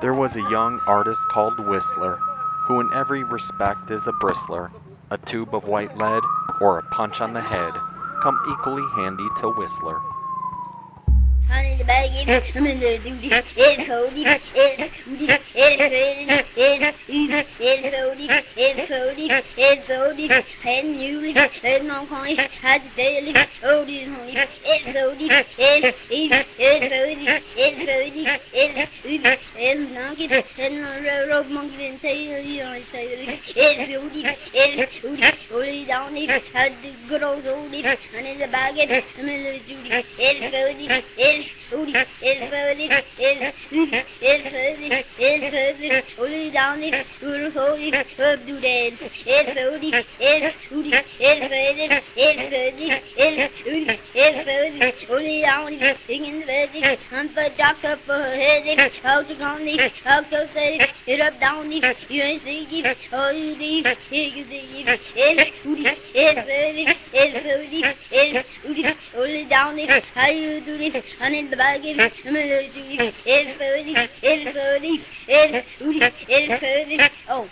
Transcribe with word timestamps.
There 0.00 0.14
was 0.14 0.36
a 0.36 0.42
young 0.42 0.80
artist 0.86 1.20
called 1.28 1.58
Whistler, 1.58 2.20
who 2.66 2.78
in 2.78 2.92
every 2.92 3.24
respect 3.24 3.90
is 3.90 4.06
a 4.06 4.12
bristler. 4.12 4.70
A 5.10 5.18
tube 5.18 5.52
of 5.52 5.64
white 5.64 5.96
lead 5.98 6.22
or 6.60 6.78
a 6.78 6.82
punch 6.94 7.20
on 7.20 7.32
the 7.32 7.40
head 7.40 7.72
come 8.22 8.38
equally 8.48 8.86
handy 8.94 9.26
to 9.40 9.48
Whistler. 9.48 10.00
I'm 11.50 11.64
in 11.64 11.78
the 11.78 11.84
bag, 11.84 12.10
I'm 12.54 12.66
in 12.66 12.78
the 12.78 12.98
duty, 12.98 13.28
it's 13.32 13.48
it's 13.56 13.88
Cody, 13.88 14.22
it's 14.22 14.44
Cody, 14.52 15.26
it's 15.54 15.80
Cody, 16.66 17.38
it's 17.58 17.90
Cody, 17.90 18.28
it's 18.54 18.88
Cody, 18.88 19.38
it's 19.56 19.86
Cody, 19.86 20.28
and 20.64 21.00
you, 21.00 21.20
and 21.64 21.88
my 21.88 22.04
coin, 22.04 22.36
had 22.36 22.82
the 22.84 22.90
daily, 22.96 23.34
oh, 23.62 23.84
this 23.86 24.08
honey, 24.08 24.36
it's 24.62 24.84
Cody, 24.92 25.28
it's, 25.30 25.48
it's, 25.56 25.98
it's 26.58 26.88
Cody, 26.92 27.26
it's 27.56 27.78
Cody, 27.86 28.26
it's 28.52 29.02
Cody, 29.02 29.38
it's 29.56 29.94
monkey, 29.94 30.28
and 30.58 31.06
the 31.06 31.26
road 31.30 31.48
monkey, 31.48 31.86
and 31.86 32.00
tail, 32.02 32.44
you 32.44 32.62
it's 32.62 32.90
Cody, 32.90 33.40
it's 33.56 33.90
Cody, 33.90 34.22
it's 34.52 35.00
Cody, 35.00 35.22
only 35.50 35.84
down 35.86 36.14
it, 36.14 36.44
had 36.52 36.76
the 36.82 36.92
good 37.08 37.22
old 37.22 37.46
and 37.46 38.26
in 38.26 38.38
the 38.38 38.48
bag, 38.48 38.76
I'm 39.18 39.28
in 39.28 39.44
the 39.44 39.60
duty, 39.60 39.90
it's 39.90 40.08
it's 40.18 41.04
it's 41.16 41.37
Cody, 41.38 41.94
it's 42.20 42.40
Udi, 42.50 42.90
it's 43.20 44.42
Cody, 44.50 44.88
it's 45.18 45.50
Cody, 45.54 46.02
only 46.18 46.50
down 46.50 46.82
it, 46.82 47.06
Udi, 47.20 47.52
Cody, 47.54 47.94
up 47.94 48.06
to 48.16 48.54
that, 48.60 48.98
it's 49.24 49.54
Cody, 49.54 49.90
it's 50.18 50.56
Udi, 50.68 51.04
it's 51.20 51.48
Cody, 51.48 52.02
it's 52.16 52.44
Cody, 52.48 52.90
it's 53.14 53.54
Udi, 53.62 54.00
it's 54.14 55.06
Cody, 55.06 55.14
only 55.14 55.40
down 55.42 55.72
it, 55.74 55.98
singing 56.06 56.40
the 56.40 56.46
bed, 56.46 56.98
I'm 57.12 57.28
for 57.28 57.48
Jack 57.56 57.84
up 57.84 58.00
for 58.04 58.14
her 58.14 58.34
head, 58.34 58.92
out 59.04 59.38
Connie, 59.38 59.92
out 60.06 60.30
to 60.30 60.48
say, 60.52 60.90
it 61.06 61.20
up 61.20 61.38
down 61.38 61.70
it, 61.70 62.10
you 62.10 62.22
ain't 62.22 62.42
see 62.42 62.64
it, 62.80 62.98
all 63.12 63.32
you 63.32 63.56
need, 63.56 63.86
you 64.10 64.32
can 64.32 64.48
see 64.48 64.82
it, 64.82 65.00
it's 65.14 65.50
Udi, 65.64 65.98
it's 66.14 66.40
Cody, 66.40 66.86
it's 67.12 67.38
Cody, 67.44 67.84
it's 68.10 68.48
Udi, 68.64 68.96
only 69.14 69.44
down 69.44 69.78
it, 69.78 70.04
how 70.14 70.26
you 70.28 70.60
do 70.60 70.78
this, 70.78 71.04
and 71.28 71.36
in 71.36 71.50
the 71.50 71.56
bag, 71.58 71.80
I'm 71.80 71.86
in 71.88 71.96
the 71.98 72.08
duty, 72.72 73.12
it's 73.26 73.58
Cody, 73.58 73.94
it's 74.22 74.56
Cody, 74.56 75.04
it's 75.28 75.68
Udi, 75.78 76.12
it's 76.26 76.58
Cody, 76.58 76.98
oh. 77.28 77.50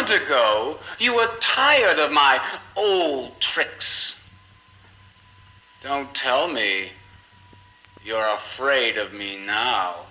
Moment 0.00 0.22
ago, 0.22 0.78
you 0.98 1.14
were 1.14 1.28
tired 1.40 1.98
of 1.98 2.10
my 2.10 2.40
old 2.76 3.38
tricks. 3.40 4.14
Don't 5.82 6.14
tell 6.14 6.48
me 6.48 6.92
you're 8.04 8.34
afraid 8.34 8.96
of 8.96 9.12
me 9.12 9.36
now. 9.36 10.06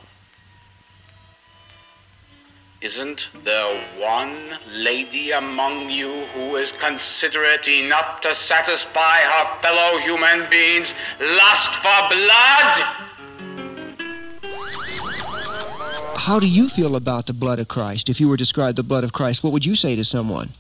Isn't 2.82 3.28
there 3.44 4.00
one 4.00 4.58
lady 4.70 5.32
among 5.32 5.90
you 5.90 6.26
who 6.34 6.56
is 6.56 6.72
considerate 6.74 7.68
enough 7.68 8.22
to 8.22 8.34
satisfy 8.34 9.20
her 9.20 9.62
fellow 9.62 10.00
human 10.00 10.50
beings' 10.50 10.94
lust 11.20 11.76
for 11.78 12.10
blood? 12.10 13.09
How 16.20 16.40
do 16.40 16.46
you 16.46 16.70
feel 16.76 16.98
about 16.98 17.28
the 17.28 17.34
blood 17.34 17.60
of 17.60 17.70
Christ? 17.70 18.04
If 18.08 18.20
you 18.20 18.28
were 18.28 18.36
to 18.36 18.44
describe 18.44 18.76
the 18.76 18.84
blood 18.84 19.06
of 19.06 19.14
Christ, 19.14 19.42
what 19.42 19.54
would 19.54 19.64
you 19.64 19.76
say 19.76 19.96
to 19.96 20.04
someone? 20.04 20.54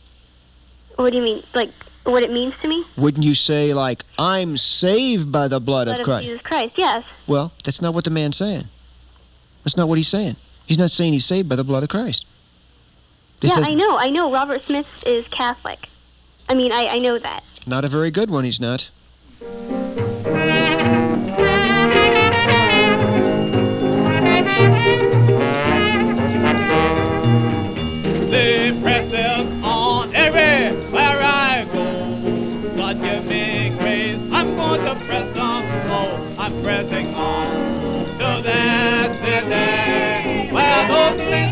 What 0.95 1.11
do 1.11 1.17
you 1.17 1.23
mean? 1.23 1.43
Like, 1.53 1.69
what 2.05 2.23
it 2.23 2.31
means 2.31 2.53
to 2.61 2.67
me? 2.67 2.83
Wouldn't 2.97 3.23
you 3.23 3.33
say, 3.35 3.73
like, 3.73 3.99
I'm 4.17 4.57
saved 4.79 5.31
by 5.33 5.49
the 5.49 5.59
blood, 5.59 5.85
Blood 5.85 5.99
of 5.99 6.05
Christ? 6.05 6.25
Jesus 6.27 6.41
Christ, 6.43 6.73
yes. 6.77 7.03
Well, 7.27 7.51
that's 7.65 7.81
not 7.81 7.93
what 7.93 8.05
the 8.05 8.09
man's 8.09 8.37
saying. 8.39 8.69
That's 9.65 9.75
not 9.75 9.89
what 9.89 9.97
he's 9.97 10.09
saying. 10.09 10.37
He's 10.65 10.79
not 10.79 10.91
saying 10.97 11.11
he's 11.13 11.27
saved 11.27 11.49
by 11.49 11.57
the 11.57 11.65
blood 11.65 11.83
of 11.83 11.89
Christ. 11.89 12.25
Yeah, 13.41 13.51
I 13.51 13.73
know. 13.73 13.97
I 13.97 14.09
know. 14.09 14.31
Robert 14.31 14.61
Smith 14.65 14.85
is 15.05 15.25
Catholic. 15.35 15.79
I 16.47 16.53
mean, 16.53 16.71
I, 16.71 16.95
I 16.95 16.99
know 16.99 17.19
that. 17.19 17.43
Not 17.67 17.83
a 17.83 17.89
very 17.89 18.11
good 18.11 18.29
one, 18.29 18.45
he's 18.45 18.59
not. 18.59 18.79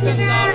Nations 0.08 0.47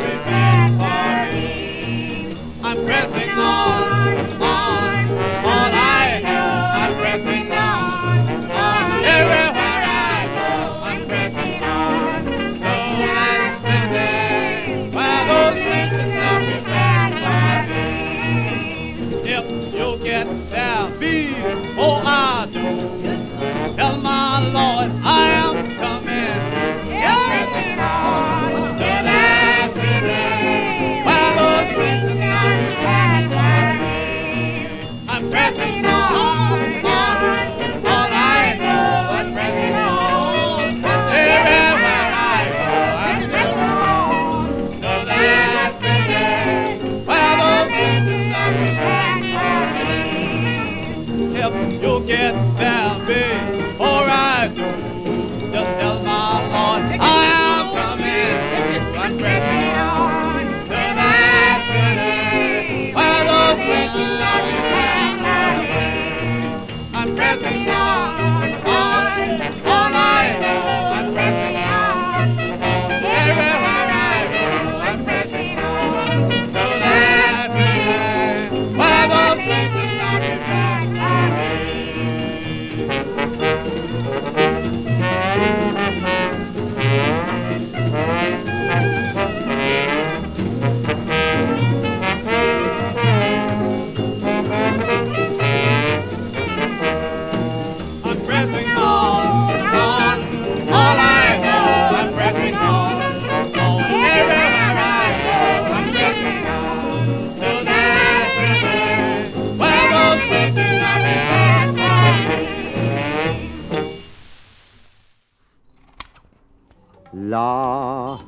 la, 117.12 118.20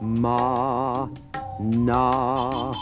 ma, 0.00 1.08
na. 1.60 2.72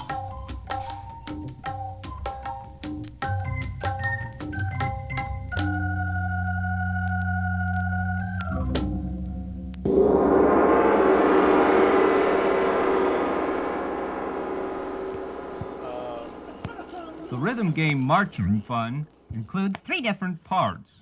The 17.29 17.37
rhythm 17.37 17.73
game 17.73 18.01
marching 18.01 18.63
fun 18.67 19.07
includes 19.33 19.81
three 19.81 20.01
different 20.01 20.43
parts. 20.45 20.93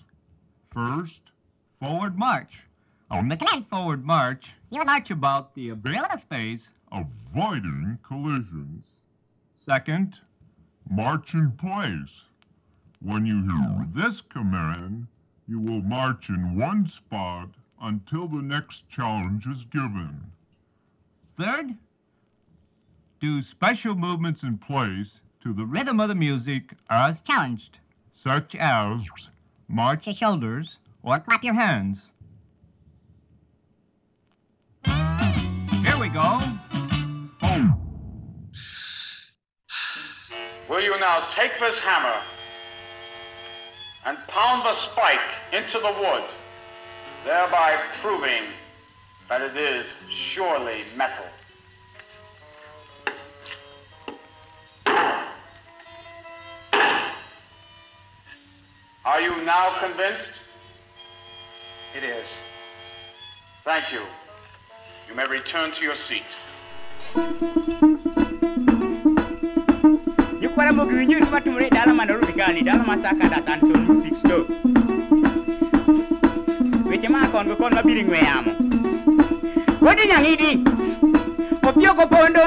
First, 0.70 1.20
forward 1.80 2.18
march. 2.18 2.67
On 3.10 3.28
the 3.28 3.36
clan 3.38 3.64
forward 3.64 4.04
march, 4.04 4.52
you'll 4.70 4.84
march 4.84 5.10
about 5.10 5.54
the 5.54 5.70
available 5.70 6.18
space, 6.18 6.70
avoiding 6.92 7.98
collisions. 8.02 8.86
Second, 9.56 10.20
March 10.90 11.32
in 11.32 11.52
place. 11.52 12.24
When 13.00 13.24
you 13.24 13.42
hear 13.42 13.86
this 13.94 14.20
command, 14.20 15.06
you 15.46 15.58
will 15.58 15.80
march 15.80 16.28
in 16.28 16.56
one 16.56 16.86
spot 16.86 17.50
until 17.80 18.28
the 18.28 18.42
next 18.42 18.90
challenge 18.90 19.46
is 19.46 19.64
given. 19.64 20.32
third, 21.38 21.76
do 23.20 23.40
special 23.40 23.94
movements 23.94 24.42
in 24.42 24.58
place 24.58 25.22
to 25.42 25.52
the 25.52 25.64
rhythm 25.64 25.98
of 26.00 26.08
the 26.08 26.14
music 26.14 26.74
as 26.90 27.20
challenged, 27.20 27.78
such 28.12 28.54
as 28.54 29.00
march 29.66 30.06
your 30.06 30.14
shoulders 30.14 30.78
or 31.02 31.20
clap 31.20 31.42
your 31.42 31.54
hands. 31.54 32.12
We 36.08 36.14
go. 36.14 36.40
Will 40.68 40.82
you 40.82 40.98
now 41.00 41.28
take 41.34 41.52
this 41.60 41.76
hammer 41.78 42.20
and 44.04 44.18
pound 44.28 44.64
the 44.64 44.74
spike 44.76 45.18
into 45.52 45.78
the 45.78 45.92
wood, 46.00 46.24
thereby 47.24 47.78
proving 48.00 48.44
that 49.28 49.40
it 49.40 49.56
is 49.56 49.86
surely 50.32 50.84
metal? 50.96 51.24
Are 59.04 59.20
you 59.20 59.42
now 59.44 59.78
convinced? 59.80 60.28
It 61.96 62.04
is. 62.04 62.26
Thank 63.64 63.92
you. 63.92 64.02
You 65.08 65.14
may 65.16 65.26
return 65.26 65.72
to 65.72 65.82
your 65.82 65.96
seat. 65.96 66.22
Yukwara 70.40 70.72
ni 70.72 71.14
matumre 71.30 71.70
dala 71.70 71.94
manaru 71.94 72.26
bigani 72.26 72.62
dala 72.62 72.84
masaka 72.84 73.28
da 73.30 73.42
Samson 73.42 73.86
Music 73.86 74.16
Store. 74.18 74.44
Weche 76.90 77.08
ma 77.08 77.26
kon 77.30 77.48
go 77.48 77.56
kon 77.56 77.72
mabiri 77.72 78.02
ng'we 78.04 78.18
yamo. 78.18 78.52
Wodi 79.80 80.06
nyang'idi. 80.08 80.50
Opio 81.62 81.94
ko 81.96 82.06
pondo. 82.06 82.44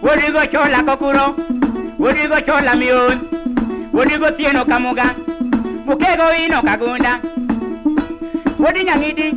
Wodi 0.00 0.30
go 0.32 0.46
chola 0.52 0.82
kokuro. 0.86 1.34
Wodi 1.98 2.28
go 2.28 2.40
chola 2.46 2.76
mion. 2.76 3.18
Wodi 3.92 4.18
go 4.18 4.30
tieno 4.36 4.64
kamuga. 4.64 5.14
Mukego 5.86 6.26
ino 6.44 6.62
kagunda. 6.62 7.20
Wodi 8.58 8.84
nyang'idi. 8.84 9.28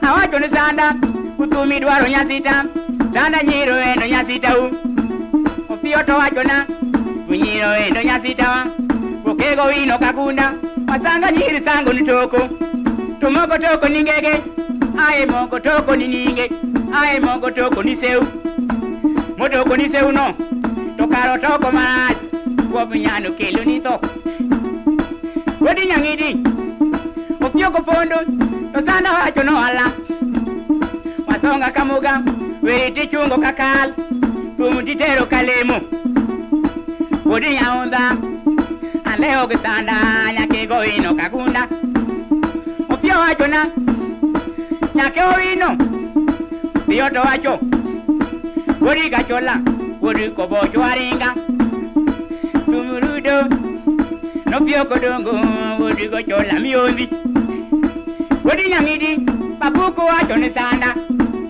Awacho 0.00 0.38
ni 0.38 0.48
sanda. 0.48 1.15
Kutumi 1.36 1.80
dwaro 1.80 2.08
nyasita, 2.08 2.64
sanda 3.12 3.42
nyiro 3.42 3.76
endo 3.80 4.06
nyasitau. 4.06 4.70
Opiyo 5.68 6.02
to 6.06 6.14
wachona, 6.16 6.66
kunyiro 7.26 7.70
endo 7.86 8.02
nyasitawa. 8.02 8.66
Okego 9.26 9.62
wino 9.64 9.98
kakunda, 9.98 10.52
asanga 10.86 11.30
nyiri 11.32 11.60
sango 11.64 11.92
ni 11.92 12.02
toko. 12.06 12.38
To 13.20 13.30
moko 13.30 13.58
toko 13.58 13.88
ni 13.88 14.02
ngege, 14.02 14.34
ae 14.98 15.26
moko 15.26 15.60
toko 15.60 15.96
ni 15.96 16.08
ninge, 16.08 16.50
ae 16.94 17.20
moko 17.20 17.50
toko 17.50 17.82
ni 17.82 17.96
seu. 17.96 18.22
Motoko 19.38 19.76
ni 19.76 19.88
seu 19.88 20.12
no, 20.12 20.32
to 20.98 21.06
karo 21.08 21.36
toko 21.38 21.70
marach, 21.72 22.16
kuop 22.70 22.94
nyano 22.94 23.32
kelo 23.32 23.64
ni 23.64 23.80
tho. 23.80 24.00
Wadi 25.60 25.86
nyang'idi, 25.86 26.30
opiyo 27.40 27.70
kopondo, 27.70 28.18
to 28.72 28.80
sanda 28.86 29.12
wacho 29.12 29.42
no 29.42 29.56
ala. 29.58 29.92
asonga 31.36 31.70
kamuga 31.70 32.22
weyti 32.62 33.06
cungo 33.12 33.36
kakal 33.38 33.92
tumtitero 34.56 35.26
kalemu. 35.26 35.76
Godi 37.24 37.54
yaunda 37.54 38.16
aleoge 39.04 39.56
sanda 39.58 39.94
nyake 40.32 40.66
goino 40.66 41.14
kagunda. 41.14 41.68
Opio 42.88 43.18
wachona 43.18 43.66
nyake 44.94 45.20
owino 45.22 45.68
piyoto 46.86 47.20
wacho 47.20 47.58
godi 48.80 49.10
kachola 49.10 49.56
godi 50.00 50.30
kobocho 50.30 50.80
waringa 50.80 51.34
tumuludo 52.64 53.36
nopio 54.46 54.84
kodongo 54.84 55.32
godi 55.78 56.08
kochola 56.08 56.60
miyombi. 56.60 57.08
Godi 58.44 58.68
nyang'idi 58.68 59.10
papuko 59.60 60.04
wacho 60.06 60.36
ni 60.36 60.50
sanda 60.54 60.94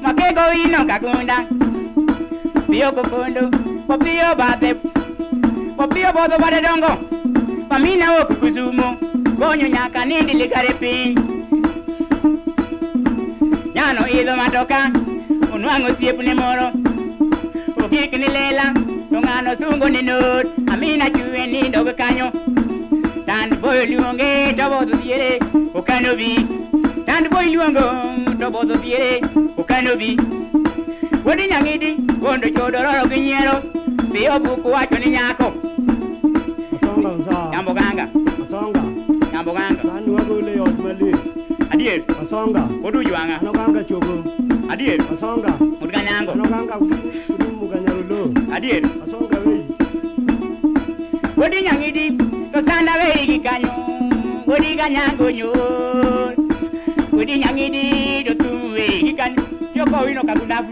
Makego 0.07 0.53
ino 0.65 0.85
kagunda. 0.87 1.37
Pio 2.71 2.93
kopondo. 2.93 3.51
Popio 3.89 4.35
bate. 4.39 4.75
Popio 5.77 6.13
bodho 6.13 6.39
bade 6.39 6.61
dongo. 6.63 6.93
Pamina 7.69 8.13
woku 8.13 8.35
kuzumo. 8.37 8.97
Gonyo 9.39 9.69
nyaka 9.69 10.05
nindi 10.05 10.33
ligare 10.35 10.73
piny. 10.81 11.15
Nyano 13.75 14.07
idho 14.09 14.37
matoka. 14.37 14.91
Unwang'o 15.55 15.91
osiepne 15.91 16.35
moro. 16.35 16.67
Ogik 17.85 18.13
ni 18.13 18.29
lela. 18.37 18.73
To 19.11 19.19
ng'ano 19.21 19.57
sungo 19.59 19.89
ni 19.89 20.03
not. 20.03 20.47
Amina 20.69 21.11
chwe 21.11 21.47
nindo 21.47 21.83
go 21.85 21.93
kanyo. 21.93 22.31
Tand 23.27 23.59
boyo 23.61 23.85
luonge 23.87 24.55
to 24.57 24.65
bodho 24.71 24.97
diere. 25.03 25.41
Okano 25.75 26.15
bi. 26.15 26.47
Tand 27.07 27.29
boyo 27.29 27.51
luongo 27.55 28.26
tobozo 28.41 28.75
biere 28.83 29.21
ukanobi 29.57 30.11
wodi 31.25 31.47
nyangidi 31.51 31.91
wondo 32.23 32.49
chodororo 32.51 33.05
gi 33.11 33.21
nyiero 33.21 33.55
piyo 34.13 34.39
buku 34.41 34.69
wacho 34.73 34.99
ni 34.99 35.11
nyako 35.11 35.53
yambo 37.53 37.73
ganga 37.75 38.09
yambo 39.33 39.53
ganga 39.53 39.83
sani 39.83 40.11
wagole 40.11 40.61
ot 40.61 40.77
malit 40.85 41.17
adier 41.73 42.01
asonga 42.23 42.63
oduj 42.85 43.09
wang'a 43.11 43.37
anoganga 43.41 43.85
chogo 43.89 44.15
adier 44.73 45.01
asonga 45.13 45.51
mudganyango 45.81 46.33
anoganga 46.33 46.75
udumuganyarolo 47.35 48.21
adier 48.55 48.83
asonga 49.05 49.39
wei 49.47 49.65
wodi 51.37 51.63
nyangidi 51.63 52.05
to 52.53 52.59
sanda 52.67 52.93
wei 53.01 53.27
gi 53.27 53.39
kanyo 53.47 53.71
wodi 54.47 54.75
ganyango 54.81 55.31
nyoo 55.31 56.26
Wodi 57.13 57.39
nyang'idi. 57.39 58.25
To 58.27 58.35
tum 58.35 58.73
wei 58.75 58.87
eh, 58.87 59.03
gi 59.05 59.13
kanyo. 59.19 59.43
Yoko 59.75 59.97
wino 60.07 60.23
kagunda 60.25 60.63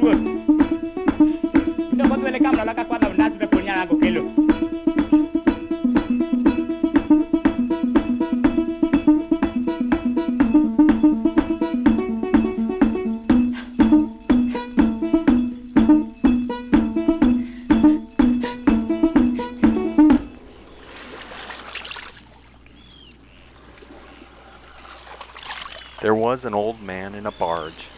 an 26.45 26.55
old 26.55 26.83
man 26.83 27.15
in 27.15 27.27
a 27.27 27.31
barge, 27.33 27.89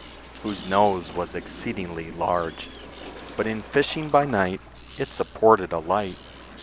whose 0.43 0.65
nose 0.67 1.13
was 1.13 1.35
exceedingly 1.35 2.11
large. 2.11 2.67
But 3.35 3.47
in 3.47 3.61
fishing 3.61 4.09
by 4.09 4.25
night, 4.25 4.61
it 4.97 5.09
supported 5.09 5.71
a 5.71 5.79
light, 5.79 6.15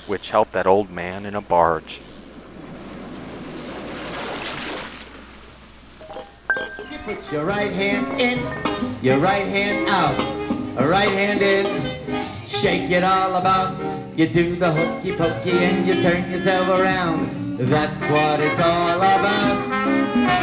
which 0.07 0.31
helped 0.31 0.53
that 0.53 0.67
old 0.67 0.91
man 0.91 1.27
in 1.27 1.35
a 1.35 1.41
barge. 1.41 2.01
You 6.91 6.99
put 7.05 7.33
your 7.33 7.45
right 7.45 7.73
hand 7.73 8.21
in, 8.21 8.39
your 9.03 9.19
right 9.19 9.47
hand 9.47 9.89
out, 9.89 10.35
right 10.89 11.09
hand 11.09 11.43
in, 11.43 11.67
shake 12.47 12.91
it 12.91 13.05
all 13.05 13.37
about. 13.37 13.79
You 14.17 14.29
do 14.29 14.57
the 14.57 14.71
hokey 14.71 15.13
pokey 15.13 15.51
and 15.51 15.87
you 15.87 16.03
turn 16.03 16.31
yourself 16.31 16.69
around. 16.69 17.31
That's 17.59 18.01
what 18.03 18.41
it's 18.41 18.61
all 18.61 18.97
about. 18.97 19.74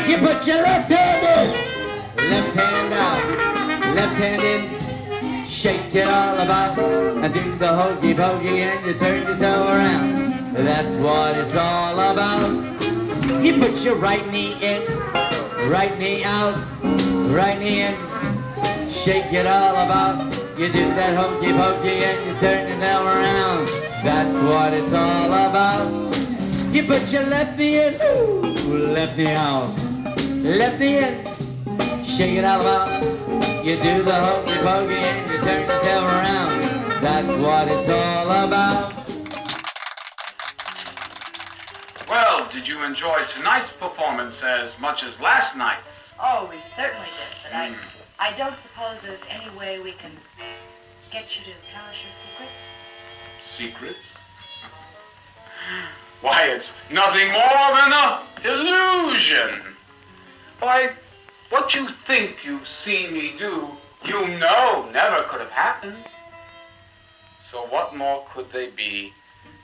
You 0.09 0.17
put 0.17 0.45
your 0.45 0.61
left 0.61 0.91
hand 0.91 1.23
in, 1.23 2.29
left 2.29 2.55
hand 2.55 2.93
out, 2.93 3.95
left 3.95 4.15
hand 4.15 4.41
in, 4.43 5.47
shake 5.47 5.95
it 5.95 6.07
all 6.07 6.37
about, 6.39 6.77
and 6.77 7.33
do 7.33 7.55
the 7.55 7.67
hokey 7.67 8.13
pokey 8.13 8.61
and 8.61 8.85
you 8.85 8.93
turn 8.93 9.23
yourself 9.23 9.69
around. 9.69 10.53
That's 10.53 10.95
what 10.97 11.37
it's 11.37 11.55
all 11.55 11.93
about. 11.93 12.49
You 13.41 13.53
put 13.59 13.83
your 13.85 13.95
right 13.95 14.25
knee 14.31 14.53
in, 14.61 14.81
right 15.71 15.97
knee 15.97 16.23
out, 16.25 16.55
right 17.31 17.57
knee 17.57 17.83
in, 17.83 17.95
shake 18.89 19.31
it 19.31 19.47
all 19.47 19.75
about. 19.75 20.33
You 20.59 20.67
do 20.67 20.85
that 20.99 21.15
hokey 21.15 21.53
pokey 21.53 22.03
and 22.03 22.27
you 22.27 22.33
turn 22.39 22.67
yourself 22.67 23.05
around. 23.05 23.67
That's 24.03 24.35
what 24.43 24.73
it's 24.73 24.93
all 24.93 25.31
about. 25.31 26.15
You 26.73 26.83
put 26.83 27.11
your 27.13 27.23
left 27.27 27.57
knee 27.57 27.79
in, 27.79 27.93
ooh, 27.95 28.50
left 28.71 29.17
knee 29.17 29.27
out, 29.27 29.73
left 30.43 30.79
knee 30.79 30.97
in, 30.99 31.25
shake 32.05 32.37
it 32.37 32.45
all 32.45 32.61
about. 32.61 33.03
You 33.65 33.75
do 33.77 34.03
the 34.03 34.13
hokey 34.13 34.57
pokey 34.63 34.95
and 34.95 35.31
you 35.31 35.37
turn 35.39 35.61
yourself 35.67 36.05
around. 36.05 36.61
That's 37.01 37.27
what 37.41 37.67
it's 37.67 37.89
all 37.89 38.31
about. 38.47 38.93
Well, 42.09 42.47
did 42.51 42.67
you 42.67 42.83
enjoy 42.83 43.25
tonight's 43.33 43.69
performance 43.79 44.35
as 44.43 44.71
much 44.79 45.01
as 45.03 45.17
last 45.19 45.55
night's? 45.55 45.85
Oh, 46.19 46.47
we 46.49 46.57
certainly 46.75 47.07
did, 47.07 47.37
but 47.43 47.51
Hmm. 47.51 47.73
I, 48.19 48.33
I 48.33 48.37
don't 48.37 48.55
suppose 48.63 48.97
there's 49.03 49.21
any 49.29 49.49
way 49.57 49.79
we 49.79 49.93
can 49.93 50.11
get 51.11 51.25
you 51.37 51.43
to 51.45 51.53
tell 51.73 51.85
us 51.85 51.95
your 52.03 52.13
secret. 53.57 53.95
Secrets? 53.95 54.07
Why, 56.21 56.43
it's 56.45 56.71
nothing 56.91 57.31
more 57.31 57.75
than 57.75 57.91
a 57.91 58.27
illusion. 58.43 59.61
Why, 60.59 60.91
what 61.49 61.73
you 61.73 61.89
think 62.05 62.37
you've 62.43 62.67
seen 62.67 63.13
me 63.13 63.33
do, 63.37 63.69
you 64.05 64.27
know 64.27 64.89
never 64.93 65.23
could 65.29 65.41
have 65.41 65.49
happened. 65.49 66.05
So 67.51 67.65
what 67.67 67.95
more 67.95 68.25
could 68.33 68.51
they 68.53 68.69
be 68.69 69.11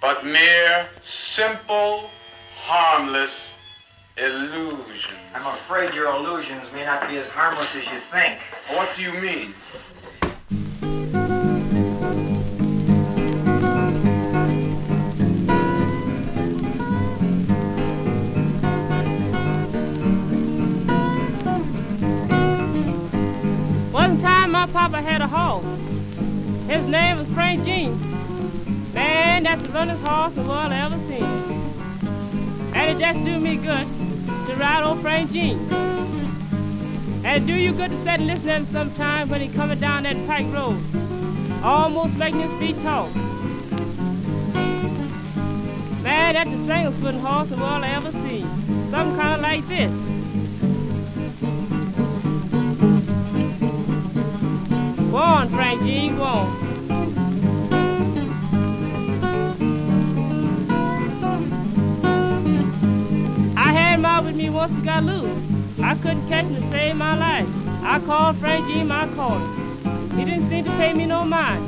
but 0.01 0.25
mere, 0.25 0.89
simple, 1.05 2.09
harmless 2.63 3.31
illusions? 4.17 5.19
I'm 5.33 5.45
afraid 5.59 5.93
your 5.93 6.13
illusions 6.15 6.63
may 6.73 6.85
not 6.85 7.07
be 7.07 7.17
as 7.17 7.27
harmless 7.29 7.69
as 7.75 7.85
you 7.85 8.01
think. 8.11 8.39
What 8.71 8.89
do 8.95 9.03
you 9.03 9.13
mean? 9.13 9.53
My 24.57 24.65
papa 24.65 24.99
had 24.99 25.21
a 25.21 25.27
horse. 25.27 25.63
His 26.67 26.87
name 26.87 27.19
was 27.19 27.27
Frank 27.27 27.63
Jean. 27.63 27.93
Man, 28.91 29.43
that's 29.43 29.61
the 29.61 29.69
runnest 29.69 30.03
horse 30.03 30.33
the 30.33 30.41
world 30.41 30.71
I 30.71 30.83
ever 30.83 30.97
seen. 31.07 32.73
And 32.73 32.89
it 32.89 32.99
just 32.99 33.23
do 33.23 33.39
me 33.39 33.57
good 33.57 33.87
to 34.47 34.55
ride 34.55 34.81
old 34.83 34.99
Frank 35.01 35.31
Jean. 35.31 35.59
And 37.23 37.45
do 37.45 37.53
you 37.53 37.71
good 37.71 37.91
to 37.91 37.97
sit 37.97 38.19
and 38.19 38.25
listen 38.25 38.45
to 38.45 38.53
him 38.55 38.65
sometime 38.65 39.29
when 39.29 39.41
he 39.41 39.47
coming 39.49 39.79
down 39.79 40.01
that 40.03 40.17
pike 40.25 40.51
road, 40.51 40.81
almost 41.63 42.17
making 42.17 42.41
his 42.41 42.59
feet 42.59 42.81
talk. 42.81 43.13
Man, 46.01 46.33
that's 46.33 46.49
the 46.49 46.65
singest 46.65 46.97
footing 46.97 47.19
horse 47.19 47.49
the 47.49 47.57
world 47.57 47.83
I 47.83 47.89
ever 47.89 48.11
seen. 48.11 48.47
Something 48.89 49.17
kind 49.17 49.35
of 49.35 49.41
like 49.41 49.67
this. 49.67 50.16
Go 55.17 55.23
on, 55.23 55.49
Frank 55.49 55.81
Jean, 55.81 56.15
go 56.15 56.21
on. 56.21 56.47
I 63.57 63.73
had 63.73 64.05
out 64.05 64.25
with 64.25 64.35
me 64.35 64.51
once 64.51 64.71
he 64.73 64.81
got 64.83 65.03
loose. 65.03 65.35
I 65.81 65.95
couldn't 65.95 66.27
catch 66.27 66.45
him 66.45 66.53
to 66.53 66.61
save 66.69 66.97
my 66.97 67.17
life. 67.17 67.47
I 67.81 67.99
called 68.05 68.35
Frankie 68.35 68.83
my 68.83 69.07
caller. 69.15 69.43
He 70.15 70.23
didn't 70.23 70.49
seem 70.49 70.65
to 70.65 70.71
pay 70.77 70.93
me 70.93 71.07
no 71.07 71.25
mind. 71.25 71.65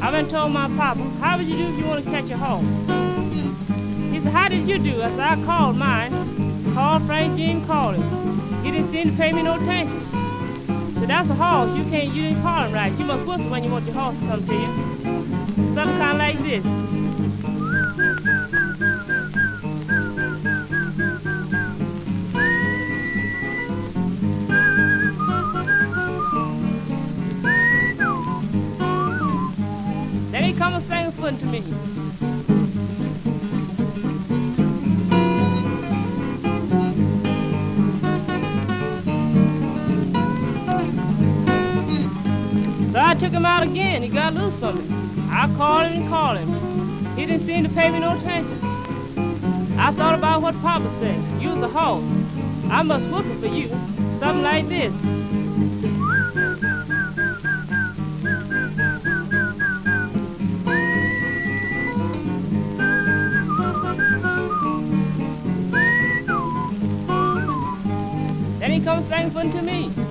I 0.00 0.12
went 0.12 0.26
and 0.26 0.30
told 0.30 0.52
my 0.52 0.68
papa, 0.76 1.02
how 1.18 1.38
would 1.38 1.48
you 1.48 1.56
do 1.56 1.72
if 1.72 1.78
you 1.80 1.84
want 1.86 2.04
to 2.04 2.08
catch 2.08 2.30
a 2.30 2.36
horse? 2.36 2.62
He 4.12 4.20
said, 4.20 4.32
how 4.32 4.48
did 4.48 4.68
you 4.68 4.78
do? 4.78 5.02
I 5.02 5.08
said, 5.08 5.18
I 5.18 5.44
called 5.44 5.76
mine. 5.76 6.12
Called 6.72 7.02
Frank 7.02 7.36
Jean, 7.36 7.66
called 7.66 7.96
him. 7.96 8.62
He 8.62 8.70
didn't 8.70 8.92
seem 8.92 9.10
to 9.10 9.16
pay 9.16 9.32
me 9.32 9.42
no 9.42 9.54
attention. 9.54 10.01
So 11.02 11.06
that's 11.08 11.28
a 11.28 11.34
horse. 11.34 11.76
You 11.76 11.82
can't, 11.90 12.14
you 12.14 12.22
didn't 12.28 12.42
call 12.42 12.64
him 12.64 12.72
right. 12.72 12.96
You 12.96 13.04
must 13.04 13.26
whistle 13.26 13.50
when 13.50 13.64
you 13.64 13.72
want 13.72 13.84
your 13.86 13.94
horse 13.94 14.16
to 14.20 14.24
come 14.24 14.46
to 14.46 14.54
you. 14.54 14.66
Something 15.74 15.98
kind 15.98 16.12
of 16.12 16.18
like 16.18 16.38
this. 16.38 16.62
Then 30.30 30.44
he 30.44 30.52
come 30.52 30.74
and 30.74 30.84
sang 30.84 31.06
a 31.06 31.10
foot 31.10 31.36
to 31.36 31.46
me. 31.46 31.91
Took 43.22 43.32
him 43.32 43.46
out 43.46 43.62
again. 43.62 44.02
He 44.02 44.08
got 44.08 44.34
loose 44.34 44.52
from 44.58 44.76
me. 44.78 44.84
I 45.30 45.46
called 45.56 45.86
him 45.86 46.02
and 46.02 46.08
called 46.08 46.38
him. 46.38 47.16
He 47.16 47.24
didn't 47.24 47.46
seem 47.46 47.62
to 47.62 47.70
pay 47.70 47.88
me 47.88 48.00
no 48.00 48.16
attention. 48.18 48.58
I 49.78 49.92
thought 49.92 50.16
about 50.18 50.42
what 50.42 50.60
Papa 50.60 50.90
said. 50.98 51.40
You 51.40 51.50
was 51.50 51.62
a. 51.62 51.68
I 52.68 52.82
must 52.82 53.04
whistle 53.14 53.40
for 53.40 53.46
you. 53.46 53.68
Something 54.18 54.42
like 54.42 54.66
this. 54.68 54.92
Then 68.58 68.70
he 68.72 68.80
comes 68.80 69.06
singing 69.06 69.52
to 69.52 69.62
me. 69.62 70.01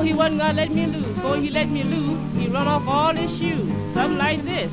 Know 0.00 0.06
he 0.06 0.14
wasn't 0.14 0.38
gonna 0.40 0.54
let 0.54 0.70
me 0.70 0.86
loose. 0.86 1.06
Before 1.06 1.36
he 1.36 1.50
let 1.50 1.68
me 1.68 1.82
loose, 1.82 2.18
he 2.34 2.48
run 2.48 2.66
off 2.66 2.88
all 2.88 3.14
his 3.14 3.30
shoes. 3.38 3.68
Something 3.92 4.18
like 4.18 4.42
this. 4.42 4.70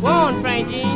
Go 0.00 0.06
on, 0.06 0.40
Frank 0.42 0.89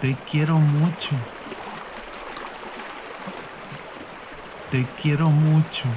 Te 0.00 0.16
quiero 0.24 0.60
mucho. 0.60 1.16
Te 4.70 4.86
quiero 4.94 5.30
mucho. 5.32 5.88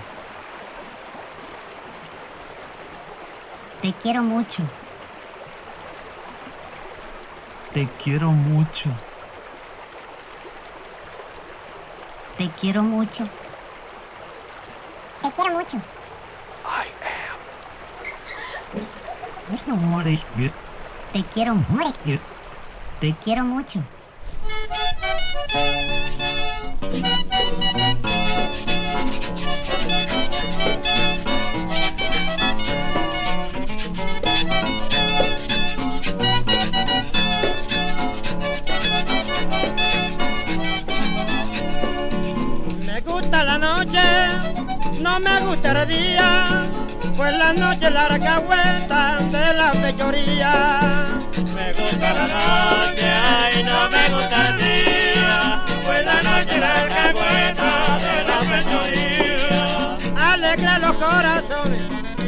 Te 3.79 3.93
quiero 3.93 4.23
mucho. 4.23 4.71
Te 7.71 7.89
quiero 7.95 8.31
mucho. 8.33 8.91
Te 12.35 12.51
quiero 12.53 12.81
mucho. 12.83 13.29
Te 15.21 15.31
quiero 15.31 15.53
mucho. 15.53 15.83
There's 19.47 19.67
no 19.67 19.75
more. 19.75 20.03
Te 21.11 21.23
quiero 21.29 21.55
mucho. 21.55 22.19
Te 23.01 23.15
quiero 23.23 23.43
mucho. 23.43 23.79
Me 42.85 43.01
gusta 43.01 43.43
la 43.43 43.57
noche, 43.57 43.99
no 44.99 45.19
me 45.19 45.39
gusta 45.39 45.81
el 45.81 45.87
día, 45.87 46.69
pues 47.17 47.35
la 47.35 47.51
noche 47.51 47.89
larga 47.89 48.37
vuelta 48.41 49.17
de 49.31 49.53
la 49.55 49.71
fechoría. 49.71 51.01
Me 52.01 52.09
gusta 52.09 52.27
la 52.27 52.87
noche, 52.87 53.05
ay, 53.05 53.63
no 53.63 53.89
me 53.89 54.09
gusta 54.09 54.49
el 54.49 54.57
día, 54.57 55.61
pues 55.85 56.03
la 56.03 56.21
noche 56.23 56.57
larga 56.57 57.13
vuelta 57.13 57.99
de 58.01 58.23
la 58.23 58.39
fechoría. 58.51 59.97
Alegra 60.33 60.79
los 60.79 60.93
corazones 60.93 61.81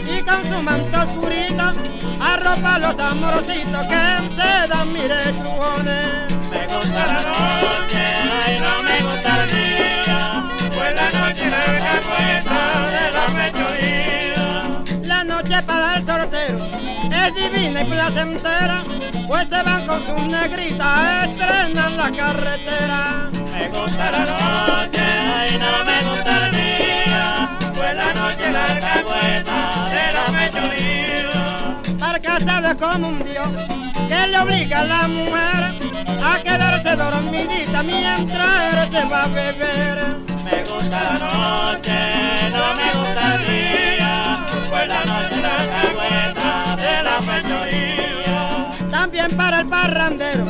y 0.07 0.21
con 0.21 0.43
su 0.47 0.61
manto 0.61 1.01
oscurito 1.01 1.73
arropa 2.21 2.77
los 2.77 2.99
amorositos 2.99 3.87
que 3.87 4.03
se 4.35 4.67
dan 4.67 4.93
mire 4.93 5.33
chujones. 5.41 6.31
Me 6.51 6.67
gusta 6.67 7.05
la 7.07 7.21
noche, 7.21 8.03
ay, 8.45 8.59
no 8.59 8.83
me 8.83 9.01
gusta 9.01 9.43
el 9.43 9.49
día, 9.49 10.43
pues 10.75 10.95
la 10.95 11.09
noche 11.19 11.49
larga 11.49 12.01
puesta 12.09 12.59
de 12.93 13.11
la 13.11 13.25
fechoría. 13.41 15.07
La 15.07 15.23
noche 15.23 15.61
para 15.63 15.97
el 15.97 16.05
soltero 16.05 16.92
es 17.27 17.35
divina 17.35 17.81
y 17.81 17.85
placentera, 17.85 18.83
pues 19.27 19.47
se 19.47 19.63
van 19.63 19.87
con 19.87 20.05
sus 20.05 20.27
negritas, 20.27 21.29
estrenan 21.29 21.97
la 21.97 22.11
carretera. 22.11 23.29
Me 23.31 23.69
gusta 23.69 24.11
la 24.11 24.25
noche, 24.25 25.01
ay, 25.01 25.57
no 25.57 25.85
me 25.85 26.09
gusta 26.09 26.47
el 26.47 26.51
día, 26.51 27.49
pues 27.73 27.95
la 27.95 28.13
noche 28.13 28.51
larga 28.51 28.93
puesta 29.03 29.89
de 29.93 30.05
la 30.13 30.25
fechoría. 30.37 31.97
Para 31.99 32.19
casarse 32.19 32.77
como 32.77 33.07
un 33.07 33.23
dios, 33.23 33.49
que 34.09 34.27
le 34.27 34.39
obliga 34.39 34.79
a 34.81 34.83
la 34.83 35.07
mujer 35.07 35.93
a 36.23 36.39
quedarse 36.43 36.95
dormidita 36.95 37.83
mientras 37.83 38.89
se 38.89 39.05
va 39.05 39.23
a 39.23 39.27
beber. 39.27 40.17
Me 40.43 40.63
gusta 40.65 41.03
la 41.03 41.19
noche, 41.19 42.49
no 42.51 42.75
me 42.75 42.91
gusta 42.99 43.22
la. 47.41 48.89
También 48.91 49.35
para 49.35 49.59
el 49.61 49.67
parrandero, 49.67 50.45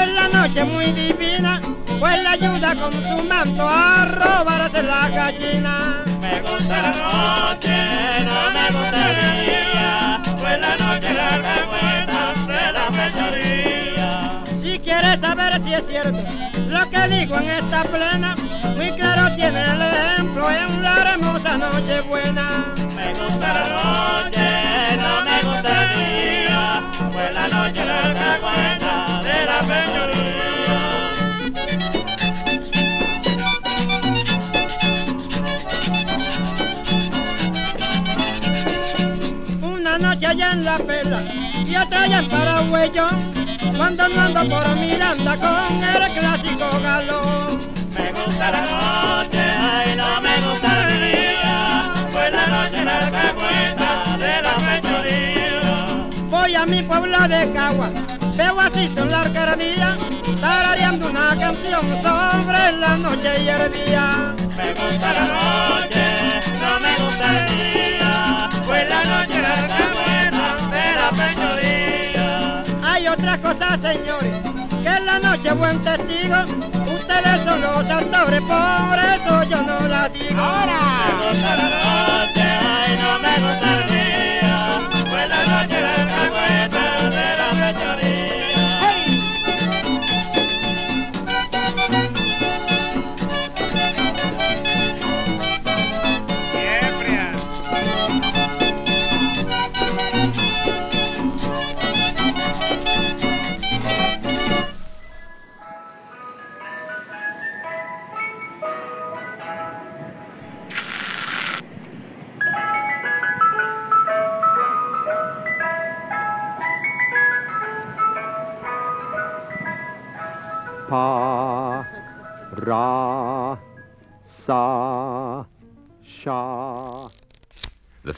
es 0.00 0.08
la 0.14 0.28
noche 0.28 0.64
muy 0.64 0.92
divina, 0.92 1.60
pues 1.98 2.22
le 2.22 2.28
ayuda 2.28 2.74
con 2.74 2.92
su 2.92 3.24
manto 3.24 3.66
a 3.68 4.04
robarse 4.04 4.82
la 4.82 5.08
gallina. 5.08 6.04
Me 6.20 6.40
gusta 6.40 6.82
la 6.82 6.92
noche, 6.92 7.76
no 8.24 8.50
me 8.52 8.66
gusta 8.78 9.10
el 9.10 9.46
día, 9.46 10.20
pues 10.40 10.60
la 10.60 10.76
noche 10.76 11.14
larga 11.14 11.54
vuelta 11.66 12.20
de 12.52 12.72
la 12.72 12.86
fechoría. 12.98 14.44
Si 14.62 14.78
quieres 14.80 15.20
saber 15.20 15.60
si 15.64 15.74
es 15.74 15.86
cierto 15.88 16.22
lo 16.68 16.90
que 16.90 17.08
digo 17.08 17.38
en 17.38 17.50
esta 17.50 17.84
plena, 17.84 18.36
muy 18.76 18.90
claro 18.92 19.34
tiene 19.34 19.64
el 19.64 19.82
ejemplo 19.82 20.50
en 20.50 20.82
la 20.82 21.12
hermosa 21.12 21.56
noche 21.56 22.00
buena. 22.02 22.74
Me 22.94 23.14
gusta 23.14 23.54
la 23.54 23.64
noche, 24.28 24.47
de 28.36 29.46
la. 29.46 29.58
Una 39.62 39.98
noche 39.98 40.26
allá 40.26 40.52
en 40.52 40.64
la 40.64 40.78
perla 40.78 41.22
y 41.66 41.76
otra 41.76 42.02
allá 42.02 42.18
en 42.18 42.28
Paraguayón, 42.28 43.32
cuando 43.76 44.08
no 44.08 44.20
ando 44.20 44.48
por 44.48 44.76
Miranda 44.76 45.36
con 45.36 45.82
el 45.82 46.12
clásico 46.18 46.80
galón. 46.82 47.60
Me 47.94 48.12
gusta 48.12 48.50
la 48.50 48.60
noche, 48.60 49.40
ay, 49.40 49.96
no 49.96 50.20
me 50.20 50.40
gusta 50.40 50.88
el 50.88 51.00
día, 51.00 51.92
la 52.30 52.46
noche 52.46 52.84
larga 52.84 53.34
puesta 53.34 54.16
de 54.18 54.42
la 54.42 54.54
fechoría. 54.66 56.06
Voy 56.30 56.54
a 56.54 56.66
mi 56.66 56.82
pueblo 56.82 57.28
de 57.28 57.52
Cagua, 57.52 57.90
así 58.60 58.92
en 58.96 59.10
la 59.10 59.20
arquería, 59.22 59.96
tarareando 60.40 61.08
una 61.08 61.36
canción 61.38 61.86
sobre 62.02 62.72
la 62.72 62.96
noche 62.96 63.42
y 63.42 63.48
el 63.48 63.72
día. 63.72 64.34
Me 64.56 64.74
gusta 64.74 65.12
la 65.12 65.26
noche, 65.26 66.04
no 66.60 66.80
me 66.80 66.92
gusta 67.04 67.26
el 67.38 67.46
día, 67.56 68.50
pues 68.66 68.88
la 68.88 69.04
noche 69.04 69.42
larga 69.42 69.84
buena 69.94 70.46
de 70.74 70.86
la 70.98 71.08
fechoría. 71.18 72.64
Hay 72.82 73.08
otra 73.08 73.38
cosa, 73.38 73.78
señores, 73.80 74.34
que 74.82 74.88
en 74.88 75.06
la 75.06 75.18
noche 75.18 75.52
buen 75.52 75.84
testigo, 75.84 76.36
ustedes 76.94 77.44
son 77.44 77.60
los 77.60 77.84
actores, 77.90 78.42
por 78.42 78.98
eso 78.98 79.42
yo 79.44 79.62
no 79.62 79.88
la 79.88 80.08
digo. 80.08 80.40
Ahora. 80.40 80.80
Me 81.20 81.28
gusta 81.28 81.56
la 81.56 81.68
noche, 81.68 82.42
ay, 82.42 82.98
no 83.02 83.18
me 83.20 83.34
gusta 83.44 83.68
el 83.74 83.82
día, 83.88 84.56
pues 85.10 85.28
la 85.28 85.44
noche 85.46 85.80
larga 85.80 86.17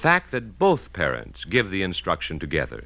fact 0.01 0.31
that 0.31 0.59
both 0.59 0.95
parents 0.95 1.45
give 1.45 1.71
the 1.71 1.83
instruction 1.83 2.39
together. 2.39 2.85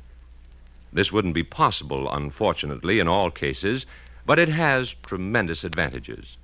This 0.92 1.12
wouldn't 1.12 1.34
be 1.34 1.44
possible, 1.44 2.10
unfortunately, 2.10 2.98
in 2.98 3.06
all 3.06 3.30
cases, 3.30 3.86
but 4.26 4.40
it 4.40 4.48
has 4.48 4.96
tremendous 5.06 5.62
advantages. 5.62 6.36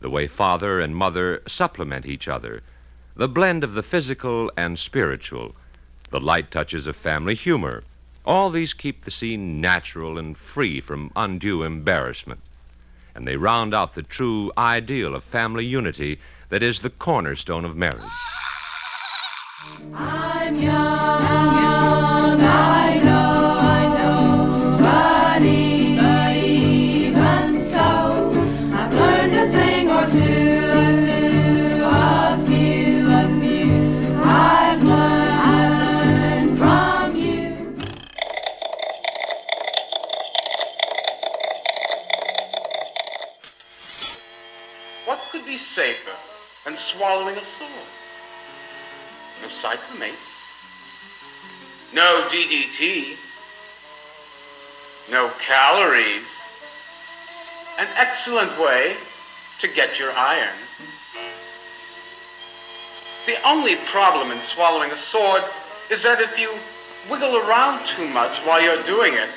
The 0.00 0.10
way 0.10 0.26
father 0.26 0.78
and 0.78 0.94
mother 0.94 1.40
supplement 1.48 2.04
each 2.04 2.28
other, 2.28 2.60
the 3.16 3.28
blend 3.28 3.64
of 3.64 3.72
the 3.72 3.82
physical 3.82 4.52
and 4.58 4.78
spiritual, 4.78 5.54
the 6.10 6.20
light 6.20 6.50
touches 6.50 6.86
of 6.86 6.96
family 6.96 7.34
humor, 7.34 7.82
all 8.26 8.50
these 8.50 8.74
keep 8.74 9.04
the 9.06 9.10
scene 9.10 9.58
natural 9.62 10.18
and 10.18 10.36
free 10.36 10.82
from 10.82 11.12
undue 11.16 11.62
embarrassment. 11.62 12.40
And 13.14 13.26
they 13.26 13.38
round 13.38 13.74
out 13.74 13.94
the 13.94 14.02
true 14.02 14.52
ideal 14.58 15.14
of 15.14 15.24
family 15.24 15.64
unity 15.64 16.20
that 16.50 16.62
is 16.62 16.80
the 16.80 16.90
cornerstone 16.90 17.64
of 17.64 17.74
marriage. 17.74 18.04
I'm 19.62 20.56
young, 20.56 20.72
I'm 20.72 21.52
young, 21.62 22.40
I 22.40 22.98
know, 23.04 23.58
I 23.60 23.88
know, 23.98 24.78
but 24.80 25.42
even, 25.42 27.10
so, 27.70 28.32
I've 28.72 28.94
learned 28.94 29.34
a 29.34 29.52
thing 29.52 29.90
or 29.90 30.06
two, 30.06 30.62
a 31.84 32.40
few, 32.46 33.10
a 33.10 33.24
few, 33.38 34.22
I've 34.24 34.82
learned 34.82 36.56
from 36.56 37.16
you. 37.16 37.52
What 45.04 45.20
could 45.30 45.44
be 45.44 45.58
safer 45.58 46.16
than 46.64 46.78
swallowing 46.78 47.36
a 47.36 47.44
sword? 47.58 47.79
No 49.62 49.68
cyclamates. 49.68 50.14
No 51.92 52.28
DDT. 52.30 53.16
No 55.10 55.32
calories. 55.46 56.26
An 57.78 57.88
excellent 57.96 58.58
way 58.60 58.96
to 59.60 59.68
get 59.68 59.98
your 59.98 60.12
iron. 60.12 60.56
The 63.26 63.46
only 63.46 63.76
problem 63.90 64.30
in 64.30 64.40
swallowing 64.54 64.90
a 64.92 64.96
sword 64.96 65.42
is 65.90 66.02
that 66.02 66.20
if 66.20 66.38
you 66.38 66.52
wiggle 67.10 67.36
around 67.36 67.86
too 67.86 68.06
much 68.06 68.44
while 68.46 68.62
you're 68.62 68.82
doing 68.84 69.14
it, 69.14 69.30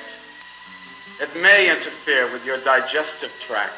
it 1.20 1.36
may 1.36 1.70
interfere 1.70 2.32
with 2.32 2.44
your 2.46 2.64
digestive 2.64 3.32
tract. 3.48 3.74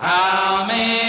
How 0.00 0.64
many 0.64 1.07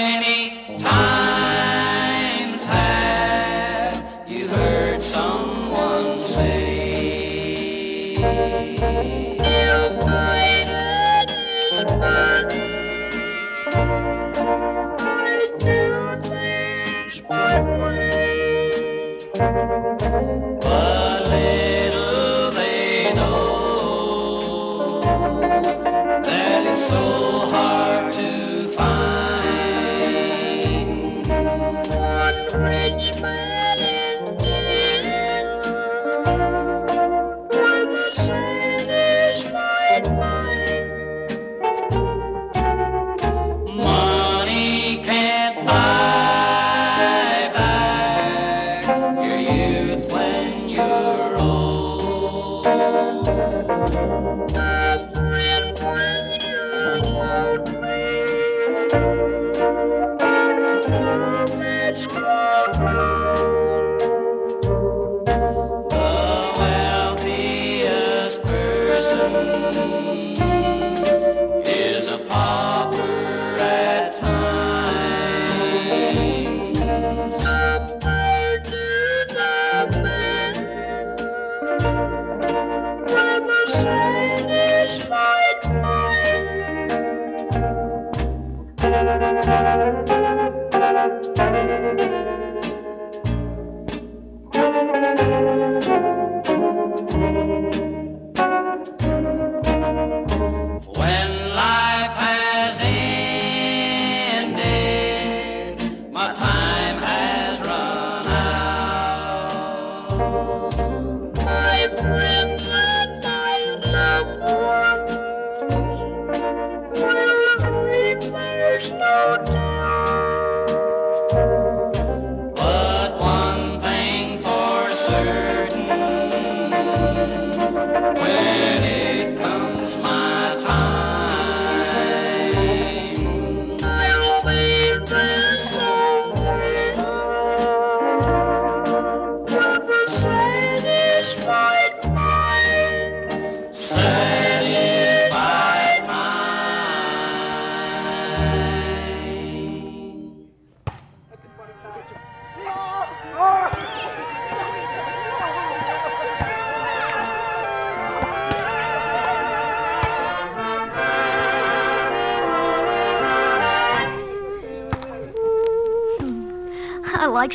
When 89.29 90.18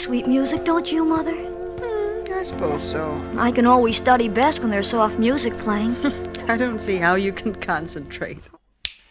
sweet 0.05 0.27
music, 0.27 0.67
don't 0.67 0.93
you, 0.93 1.03
Mother? 1.03 1.35
I 2.31 2.43
suppose 2.43 2.83
so. 2.83 3.19
I 3.39 3.51
can 3.51 3.65
always 3.65 3.97
study 3.97 4.29
best 4.29 4.59
when 4.59 4.71
there's 4.71 4.91
soft 4.91 5.19
music 5.19 5.57
playing. 5.57 5.97
I 6.47 6.59
don't 6.59 6.79
see 6.79 6.99
how 6.99 7.15
you 7.15 7.33
can 7.33 7.55
concentrate. 7.55 8.43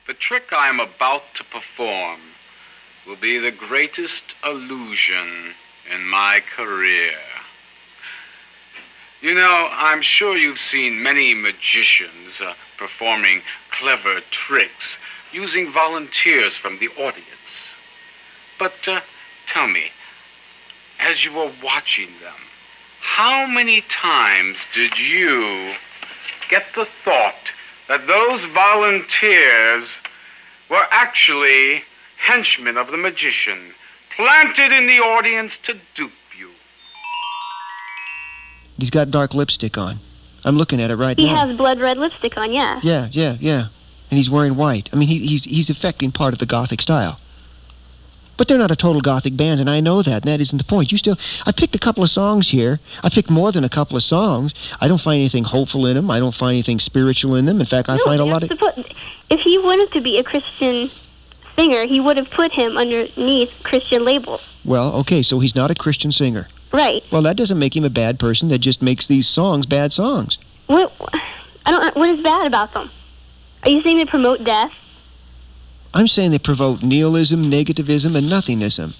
The 0.05 0.13
trick 0.13 0.53
I 0.53 0.69
am 0.69 0.79
about 0.79 1.23
to 1.33 1.43
perform 1.45 2.19
will 3.07 3.15
be 3.15 3.39
the 3.39 3.49
greatest 3.49 4.35
illusion 4.45 5.55
in 5.91 6.05
my 6.05 6.43
career. 6.55 7.17
You 9.19 9.33
know, 9.33 9.69
I'm 9.71 10.03
sure 10.03 10.37
you've 10.37 10.59
seen 10.59 11.01
many 11.01 11.33
magicians 11.33 12.39
uh, 12.39 12.53
performing 12.77 13.41
clever 13.71 14.21
tricks 14.29 14.99
using 15.31 15.73
volunteers 15.73 16.55
from 16.55 16.77
the 16.77 16.89
audience. 16.89 17.73
But 18.59 18.87
uh, 18.87 19.01
tell 19.47 19.67
me, 19.67 19.85
as 21.03 21.25
you 21.25 21.33
were 21.33 21.51
watching 21.63 22.09
them, 22.21 22.33
how 23.01 23.45
many 23.45 23.81
times 23.81 24.57
did 24.73 24.97
you 24.97 25.73
get 26.49 26.63
the 26.75 26.87
thought 27.03 27.51
that 27.89 28.07
those 28.07 28.45
volunteers 28.45 29.89
were 30.69 30.85
actually 30.91 31.83
henchmen 32.17 32.77
of 32.77 32.89
the 32.89 32.97
magician, 32.97 33.73
planted 34.15 34.71
in 34.71 34.87
the 34.87 34.99
audience 34.99 35.57
to 35.57 35.73
dupe 35.93 36.11
you? 36.37 36.49
He's 38.77 38.89
got 38.89 39.11
dark 39.11 39.33
lipstick 39.33 39.77
on. 39.77 39.99
I'm 40.45 40.57
looking 40.57 40.81
at 40.81 40.89
it 40.89 40.95
right 40.95 41.17
He 41.17 41.25
now. 41.25 41.43
He 41.43 41.49
has 41.49 41.57
blood 41.57 41.79
red 41.79 41.97
lipstick 41.97 42.37
on, 42.37 42.53
yeah. 42.53 42.79
Yeah, 42.81 43.09
yeah, 43.11 43.35
yeah. 43.39 43.67
And 44.09 44.17
he's 44.17 44.29
wearing 44.29 44.55
white. 44.55 44.89
I 44.93 44.95
mean, 44.95 45.09
he, 45.09 45.19
he's 45.19 45.43
he's 45.43 45.69
affecting 45.75 46.11
part 46.11 46.33
of 46.33 46.39
the 46.39 46.45
Gothic 46.45 46.81
style. 46.81 47.17
But 48.37 48.47
they're 48.47 48.57
not 48.57 48.71
a 48.71 48.75
total 48.75 49.01
Gothic 49.01 49.37
band, 49.37 49.59
and 49.59 49.69
I 49.69 49.79
know 49.79 50.01
that. 50.01 50.25
And 50.25 50.29
that 50.31 50.41
isn't 50.41 50.57
the 50.57 50.63
point. 50.63 50.91
You 50.91 50.97
still, 50.97 51.17
I 51.45 51.51
picked 51.55 51.75
a 51.75 51.79
couple 51.79 52.03
of 52.03 52.09
songs 52.09 52.49
here. 52.51 52.79
I 53.03 53.09
picked 53.13 53.29
more 53.29 53.51
than 53.51 53.63
a 53.63 53.69
couple 53.69 53.95
of 53.95 54.03
songs. 54.03 54.53
I 54.81 54.87
don't 54.87 55.01
find 55.01 55.21
anything 55.21 55.43
hopeful 55.43 55.85
in 55.85 55.95
them. 55.95 56.09
I 56.09 56.19
don't 56.19 56.33
find 56.33 56.57
anything 56.57 56.79
spiritual 56.83 57.35
in 57.35 57.45
them. 57.45 57.61
In 57.61 57.67
fact, 57.67 57.89
I 57.89 57.97
no, 57.97 58.05
find 58.05 58.21
a 58.21 58.25
lot 58.25 58.41
of. 58.41 58.49
put, 58.49 58.73
if 59.29 59.39
he 59.45 59.57
wanted 59.61 59.93
to 59.93 60.01
be 60.01 60.17
a 60.17 60.23
Christian 60.23 60.89
singer, 61.55 61.85
he 61.85 61.99
would 61.99 62.17
have 62.17 62.27
put 62.35 62.51
him 62.51 62.77
underneath 62.77 63.49
Christian 63.63 64.05
labels. 64.05 64.41
Well, 64.65 65.05
okay, 65.05 65.21
so 65.21 65.39
he's 65.39 65.55
not 65.55 65.69
a 65.69 65.75
Christian 65.75 66.11
singer. 66.11 66.47
Right. 66.73 67.03
Well, 67.11 67.23
that 67.23 67.37
doesn't 67.37 67.59
make 67.59 67.75
him 67.75 67.83
a 67.83 67.93
bad 67.93 68.17
person. 68.17 68.49
That 68.49 68.61
just 68.61 68.81
makes 68.81 69.05
these 69.07 69.25
songs 69.33 69.67
bad 69.67 69.91
songs. 69.93 70.35
What? 70.65 70.91
I 71.65 71.69
don't. 71.69 71.95
What 71.95 72.09
is 72.09 72.23
bad 72.23 72.47
about 72.47 72.73
them? 72.73 72.89
Are 73.61 73.69
you 73.69 73.81
saying 73.83 73.97
they 73.97 74.09
promote 74.09 74.39
death? 74.39 74.73
I'm 75.95 76.07
saying 76.07 76.31
they 76.31 76.39
provoke 76.39 76.81
nihilism, 76.81 77.51
negativism, 77.51 78.17
and 78.17 78.27
nothingism. 78.27 78.95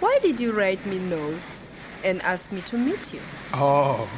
Why 0.00 0.18
did 0.20 0.38
you 0.38 0.52
write 0.52 0.84
me 0.84 0.98
notes 0.98 1.72
and 2.04 2.20
ask 2.20 2.52
me 2.52 2.60
to 2.62 2.76
meet 2.76 3.14
you? 3.14 3.20
Oh, 3.54 4.10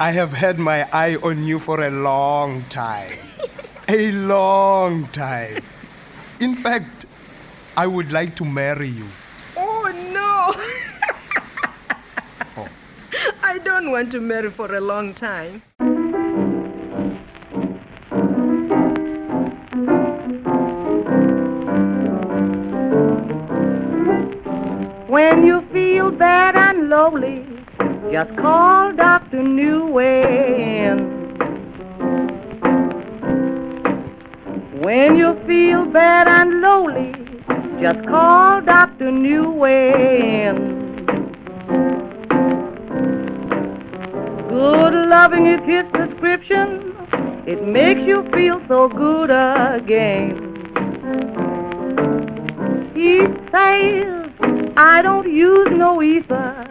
I 0.00 0.12
have 0.12 0.32
had 0.32 0.58
my 0.58 0.88
eye 0.90 1.16
on 1.16 1.44
you 1.44 1.58
for 1.58 1.82
a 1.82 1.90
long 1.90 2.62
time. 2.70 3.10
a 3.88 4.10
long 4.12 5.08
time. 5.08 5.62
In 6.40 6.54
fact, 6.54 7.04
I 7.76 7.86
would 7.86 8.10
like 8.10 8.36
to 8.36 8.46
marry 8.46 8.88
you. 8.88 9.08
Oh, 9.54 9.92
no. 10.12 10.54
Oh. 12.56 12.68
I 13.42 13.58
don't 13.58 13.90
want 13.90 14.10
to 14.12 14.20
marry 14.20 14.48
for 14.48 14.74
a 14.74 14.80
long 14.80 15.12
time. 15.12 15.62
When 25.26 25.44
you 25.44 25.60
feel 25.72 26.12
bad 26.12 26.54
and 26.54 26.88
lonely, 26.88 27.44
just 28.12 28.30
call 28.36 28.92
Dr. 28.92 29.38
Newen. 29.38 30.98
When 34.84 35.16
you 35.16 35.36
feel 35.44 35.84
bad 35.86 36.28
and 36.28 36.60
lonely, 36.60 37.12
just 37.82 38.06
call 38.06 38.60
Dr. 38.60 39.10
Newen. 39.10 40.56
Good 44.48 44.94
loving 45.08 45.46
is 45.46 45.60
his 45.66 45.86
prescription. 45.90 46.94
It 47.48 47.66
makes 47.66 48.02
you 48.02 48.22
feel 48.32 48.62
so 48.68 48.88
good 48.88 49.30
again. 49.30 50.52
He 52.94 53.26
says, 53.50 54.25
I 54.78 55.00
don't 55.00 55.32
use 55.32 55.68
no 55.70 56.02
ether, 56.02 56.66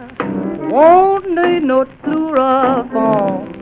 won't 0.70 1.28
need 1.28 1.64
no 1.64 1.84
chloroform. 2.04 3.52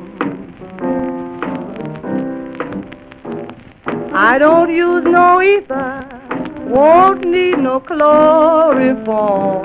I 4.13 4.37
don't 4.39 4.69
use 4.71 5.03
no 5.05 5.41
ether, 5.41 6.07
won't 6.69 7.25
need 7.25 7.59
no 7.59 7.81
chloroform. 7.81 9.65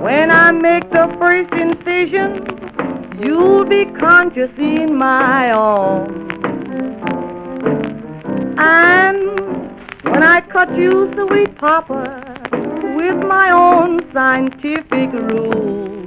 When 0.00 0.30
I 0.30 0.50
make 0.50 0.90
the 0.92 1.14
first 1.18 1.52
incision, 1.52 2.46
you'll 3.22 3.66
be 3.66 3.84
conscious 4.00 4.50
in 4.56 4.96
my 4.96 5.50
arms. 5.52 6.32
And 8.56 9.21
when 10.22 10.30
I 10.30 10.40
cut 10.52 10.78
you, 10.78 11.10
sweet 11.16 11.58
papa, 11.58 12.22
with 12.94 13.24
my 13.26 13.50
own 13.50 13.98
scientific 14.12 15.12
rule. 15.12 16.04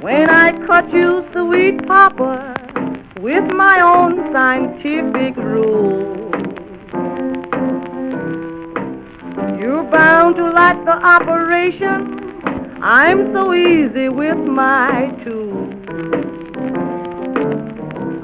When 0.00 0.30
I 0.30 0.52
cut 0.66 0.90
you, 0.90 1.28
sweet 1.34 1.86
papa, 1.86 2.54
with 3.20 3.52
my 3.52 3.82
own 3.82 4.32
scientific 4.32 5.36
rule. 5.36 6.30
You're 9.60 9.84
bound 9.90 10.36
to 10.36 10.50
like 10.52 10.82
the 10.86 10.96
operation. 11.16 12.80
I'm 12.82 13.30
so 13.34 13.52
easy 13.52 14.08
with 14.08 14.38
my 14.38 15.12
tool. 15.22 15.68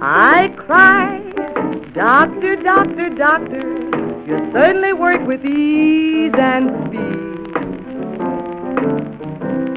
I 0.01 0.49
cry, 0.57 1.28
doctor, 1.99 2.55
doctor, 2.55 3.09
doctor. 3.11 3.59
You 4.25 4.39
certainly 4.53 4.93
work 4.93 5.27
with 5.27 5.45
ease 5.45 6.33
and 6.39 6.71
speed. 6.87 7.51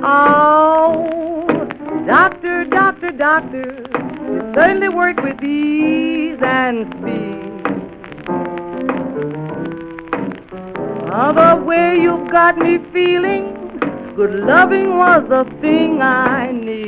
Oh, 0.04 1.68
doctor, 2.06 2.66
doctor, 2.66 3.10
doctor. 3.10 3.84
You 4.30 4.54
certainly 4.54 4.90
work 4.90 5.18
with 5.24 5.44
ease 5.44 6.38
and 6.44 6.86
speed. 6.94 7.40
The 11.10 11.64
way 11.66 11.98
you've 12.00 12.30
got 12.30 12.56
me 12.58 12.78
feeling, 12.94 13.80
good 14.16 14.36
loving 14.46 14.96
was 14.96 15.24
the 15.28 15.44
thing 15.60 16.04
I 16.04 16.52
need. 16.52 16.88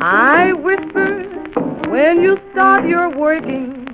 I 0.00 0.52
whisper 0.54 1.37
when 1.90 2.22
you 2.22 2.38
start 2.52 2.86
your 2.88 3.08
working, 3.16 3.86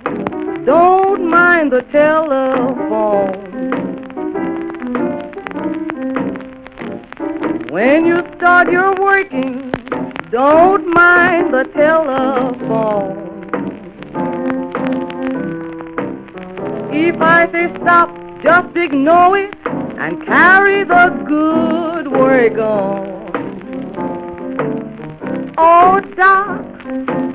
don't 0.67 1.29
mind 1.29 1.73
the 1.73 1.83
telephone. 1.93 3.45
When 7.71 8.07
you 8.07 8.23
start 8.37 8.71
your 8.71 8.95
working, 9.01 9.73
don't 10.31 10.87
mind 10.93 11.53
the 11.55 11.65
telephone. 11.75 13.25
If 16.93 17.21
I 17.21 17.51
say 17.53 17.73
stop, 17.81 18.09
just 18.43 18.77
ignore 18.77 19.39
it 19.39 19.55
and 19.99 20.25
carry 20.27 20.85
the 20.85 21.25
good 21.27 22.11
work 22.11 22.59
on. 22.59 23.15
Oh, 25.57 26.01
Doc, 26.17 26.74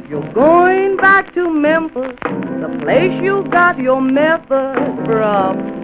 you're 0.09 0.33
going 0.33 0.97
back 0.97 1.31
to 1.35 1.51
Memphis, 1.51 2.17
the 2.23 2.79
place 2.81 3.11
you 3.21 3.47
got 3.51 3.77
your 3.77 4.01
method 4.01 5.05
from. 5.05 5.77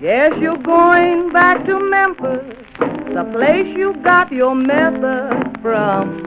Yes, 0.00 0.32
you're 0.40 0.62
going 0.62 1.32
back 1.32 1.66
to 1.66 1.90
Memphis, 1.90 2.56
the 2.78 3.28
place 3.32 3.66
you 3.76 3.94
got 4.04 4.30
your 4.30 4.54
method 4.54 5.58
from. 5.60 6.26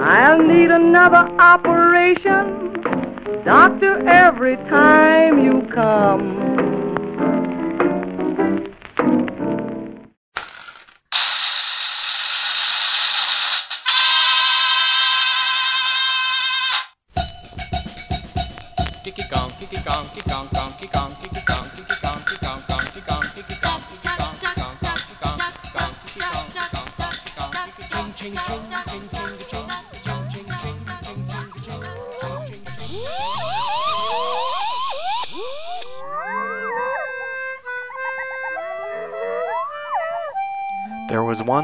I'll 0.00 0.42
need 0.42 0.72
another 0.72 1.30
operation, 1.38 2.72
doctor, 3.44 4.08
every 4.08 4.56
time 4.56 5.44
you 5.44 5.68
come. 5.72 6.39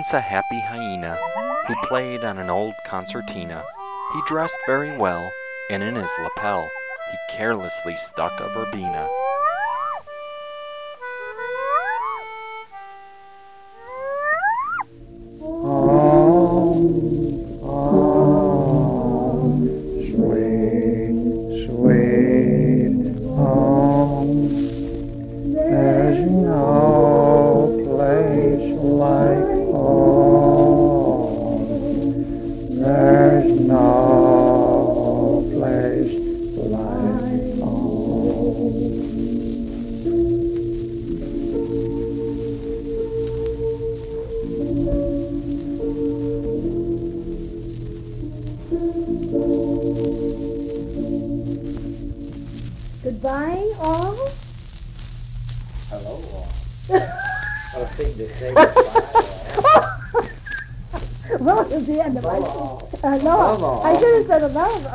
Once 0.06 0.14
a 0.14 0.20
happy 0.20 0.60
hyena 0.60 1.16
who 1.66 1.74
played 1.88 2.22
on 2.22 2.38
an 2.38 2.48
old 2.48 2.74
concertina. 2.84 3.64
He 4.12 4.20
dressed 4.28 4.56
very 4.64 4.96
well, 4.96 5.32
and 5.68 5.82
in 5.82 5.96
his 5.96 6.10
lapel 6.22 6.70
he 7.10 7.36
carelessly 7.36 7.96
stuck 7.96 8.32
a 8.40 8.48
verbena. 8.50 9.08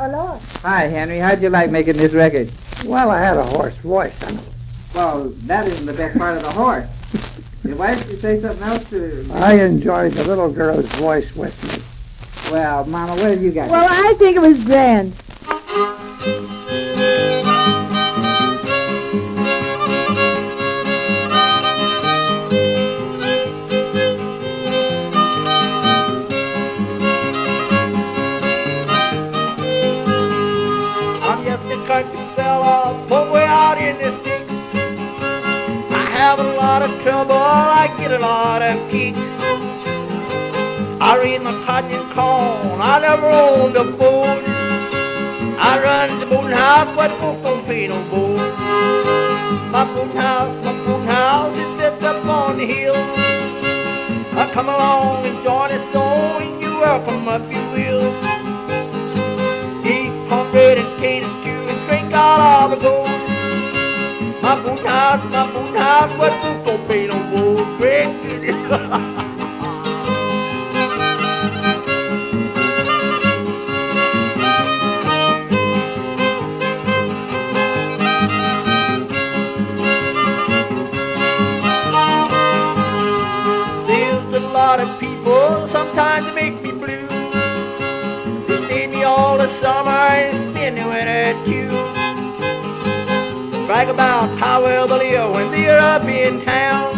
Aloha. 0.04 0.22
Aloha. 0.34 0.38
Hi, 0.62 0.84
Henry. 0.88 1.18
How'd 1.18 1.42
you 1.42 1.50
like 1.50 1.70
making 1.70 1.96
this 1.96 2.12
record? 2.12 2.50
Well, 2.84 3.10
I 3.10 3.20
had 3.20 3.36
a 3.36 3.44
hoarse 3.44 3.76
voice. 3.76 4.14
And 4.22 4.40
Well, 4.94 5.28
that 5.46 5.66
isn't 5.68 5.86
the 5.86 5.92
best 5.92 6.18
part 6.18 6.36
of 6.36 6.42
the 6.42 6.50
horse. 6.50 6.88
Why 7.62 7.94
did 7.94 8.08
you 8.08 8.20
say 8.20 8.40
something 8.40 8.62
else 8.62 8.84
to... 8.90 9.28
I 9.32 9.54
enjoyed 9.54 10.12
the 10.14 10.24
little 10.24 10.50
girl's 10.52 10.86
voice 10.92 11.34
with 11.36 11.62
me. 11.64 11.82
Well, 12.50 12.84
Mama, 12.86 13.14
what 13.14 13.30
have 13.30 13.42
you 13.42 13.52
got? 13.52 13.70
Well, 13.70 13.86
I 13.88 14.14
think 14.14 14.36
it 14.36 14.40
was 14.40 14.62
grand. 14.64 15.14
A 38.12 38.18
lot 38.18 38.60
of 38.60 38.90
kicks. 38.90 39.18
I 41.00 41.18
read 41.18 41.40
my 41.42 41.52
cotton 41.64 41.92
and 41.92 42.10
corn, 42.12 42.80
I 42.80 42.98
never 43.00 43.26
owned 43.26 43.76
a 43.76 43.84
boat. 43.84 44.44
I 45.58 45.80
run 45.82 46.20
the 46.20 46.26
boating 46.26 46.50
house, 46.50 46.94
but 46.94 47.10
folks 47.18 47.42
don't 47.42 47.64
pay 47.64 47.88
no 47.88 48.02
boat. 48.10 48.36
My 49.70 49.84
boating 49.84 50.16
house, 50.16 50.54
my 50.62 50.72
boating 50.84 51.06
house 51.06 51.56
is 51.58 51.78
set 51.78 52.02
up 52.02 52.24
on 52.26 52.58
the 52.58 52.66
hill. 52.66 52.96
I 54.38 54.50
come 54.52 54.68
along 54.68 55.24
and 55.26 55.42
join 55.42 55.70
us 55.70 55.94
on, 55.94 56.42
and 56.42 56.60
you 56.60 56.70
welcome 56.80 57.26
if 57.28 57.50
you 57.50 57.62
will. 57.72 58.12
Eat 59.86 60.12
cornbread 60.28 60.78
and 60.78 61.00
cater 61.00 61.30
stew 61.40 61.62
and 61.72 61.88
drink 61.88 62.12
out 62.12 62.72
of 62.72 62.78
the 62.78 62.82
gold. 62.84 63.11
Boot 64.42 64.84
house, 64.84 66.12
but 66.18 66.42
boots 66.42 66.66
don't 66.66 66.88
pay 66.88 67.06
no 67.06 67.14
gold. 67.30 67.78
Great 67.78 68.06
There's 83.86 84.34
a 84.34 84.40
lot 84.40 84.80
of 84.80 84.98
people, 84.98 85.68
sometimes 85.68 86.34
make 86.34 86.60
me 86.62 86.72
blue. 86.72 87.06
They 88.48 88.64
stay 88.66 88.86
me 88.88 89.04
all 89.04 89.38
the 89.38 89.48
summer 89.60 89.90
and 89.90 90.50
spend 90.50 90.78
the 90.78 90.84
winter 90.84 91.44
too. 91.46 91.91
Brag 93.72 93.88
about 93.88 94.38
how 94.38 94.62
well 94.62 94.86
they 94.86 94.98
live 94.98 95.32
when 95.32 95.50
they're 95.50 95.78
up 95.78 96.04
in 96.04 96.44
town. 96.44 96.94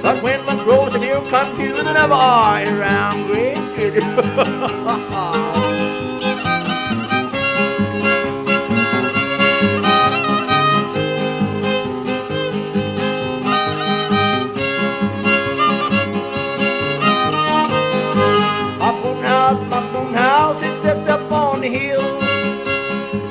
But 0.00 0.22
when 0.22 0.42
my 0.46 0.56
grows 0.64 0.94
and 0.94 1.04
here 1.04 1.20
come 1.28 1.58
to, 1.58 1.72
they 1.74 1.82
never 1.82 2.14
are 2.14 2.62
around. 2.62 3.26
Great 3.26 3.56
good. 3.76 4.02
My 18.78 18.92
boom 19.02 19.22
house, 19.22 19.68
my 19.68 19.92
boom 19.92 20.14
house, 20.14 20.62
it 20.62 20.80
sits 20.80 21.10
up 21.10 21.30
on 21.30 21.60
the 21.60 21.68
hill. 21.68 22.00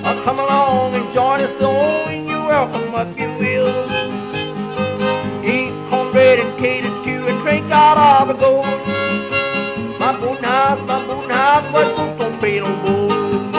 Uh, 0.06 0.24
come 0.24 0.38
along 0.38 0.94
and 0.94 1.12
join 1.16 1.42
us 1.42 1.62
on, 1.62 2.27
you're 2.58 2.92
welcome 2.92 3.20
if 3.20 3.20
you 3.20 3.28
will. 3.40 3.70
Eat 5.46 5.74
cornbread 5.90 6.40
and 6.40 6.60
cater 6.60 6.90
stew 7.02 7.28
and 7.28 7.40
drink 7.42 7.72
out 7.72 7.98
of 7.98 8.28
the 8.30 8.34
gold. 8.34 8.66
My 10.00 10.18
boom 10.20 10.38
house, 10.38 10.80
my 10.88 11.06
boom 11.06 11.30
house, 11.30 11.72
but 11.72 12.18
boots 12.18 12.42
pay 12.42 12.60
no 12.60 13.57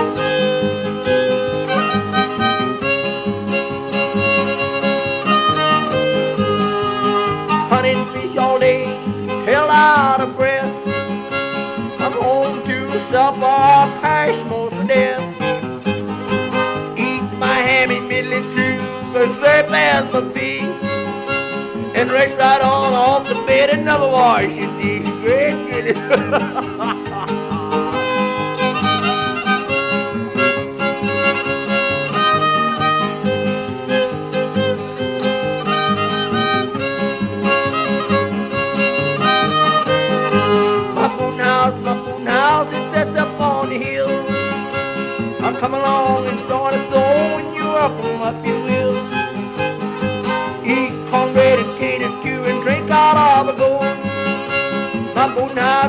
as 19.74 20.12
my 20.12 20.32
feet. 20.32 20.62
And 21.94 22.10
race 22.10 22.36
right 22.38 22.60
on 22.60 22.92
off 22.92 23.28
the 23.28 23.34
bed 23.46 23.70
and 23.70 23.84
never 23.84 24.06
wash 24.06 24.44
your 24.44 24.70
teeth. 24.78 25.08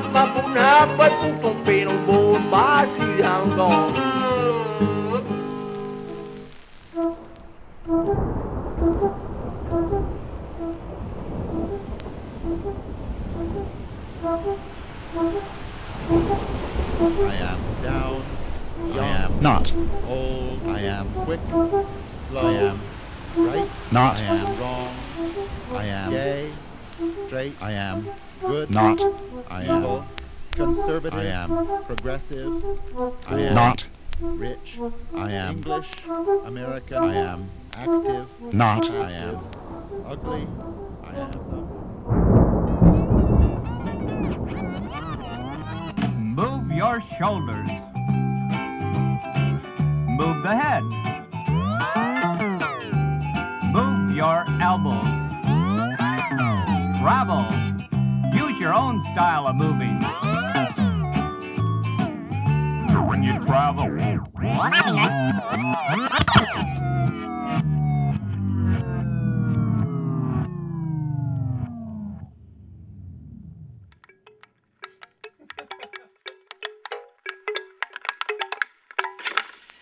boot 0.01 0.13
house, 0.13 0.97
my 2.49 2.85
boot 2.95 3.23
house, 3.25 3.55
but 3.57 4.08
I 35.15 35.31
am 35.31 35.57
English, 35.57 35.87
American, 36.45 36.97
I 36.97 37.15
am 37.15 37.49
active, 37.73 38.27
not, 38.53 38.89
I 38.89 39.11
am 39.11 39.47
ugly, 40.05 40.47
I 41.03 41.15
am 41.15 41.33
some. 41.33 41.79
Move 46.35 46.71
your 46.71 47.03
shoulders. 47.17 47.69
Move 50.19 50.43
the 50.43 50.55
head. 50.55 50.83
Move 53.73 54.15
your 54.15 54.45
elbows. 54.61 55.03
Travel. 57.01 57.45
Use 58.33 58.59
your 58.59 58.73
own 58.73 59.01
style 59.13 59.47
of 59.47 59.55
moving. 59.55 59.99
You. 63.21 63.33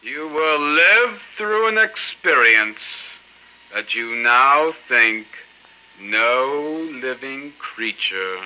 You 0.01 0.27
will 0.29 0.59
live 0.59 1.19
through 1.35 1.67
an 1.67 1.77
experience 1.77 2.81
that 3.73 3.93
you 3.93 4.15
now 4.15 4.71
think 4.87 5.27
no 6.01 6.89
living 7.01 7.53
creature 7.59 8.39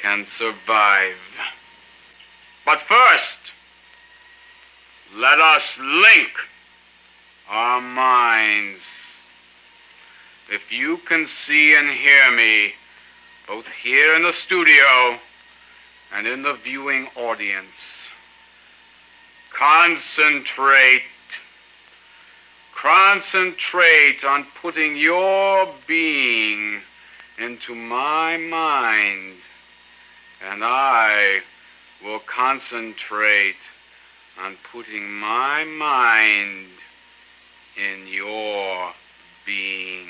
can 0.00 0.26
survive. 0.26 1.16
But 2.66 2.82
first, 2.82 3.38
let 5.16 5.40
us 5.40 5.78
link 5.78 6.30
our 7.48 7.80
minds. 7.80 8.80
If 10.50 10.70
you 10.70 10.98
can 10.98 11.26
see 11.26 11.74
and 11.74 11.90
hear 11.90 12.30
me, 12.30 12.72
both 13.46 13.66
here 13.82 14.14
in 14.14 14.22
the 14.22 14.32
studio 14.32 15.18
and 16.12 16.26
in 16.26 16.42
the 16.42 16.54
viewing 16.54 17.08
audience. 17.16 17.76
Concentrate. 19.52 21.02
Concentrate 22.80 24.24
on 24.24 24.46
putting 24.62 24.96
your 24.96 25.72
being 25.86 26.80
into 27.38 27.74
my 27.74 28.36
mind, 28.36 29.36
and 30.42 30.62
I 30.64 31.40
will 32.02 32.20
concentrate 32.20 33.56
on 34.38 34.56
putting 34.72 35.10
my 35.12 35.64
mind 35.64 36.68
in 37.76 38.06
your 38.06 38.92
being. 39.46 40.08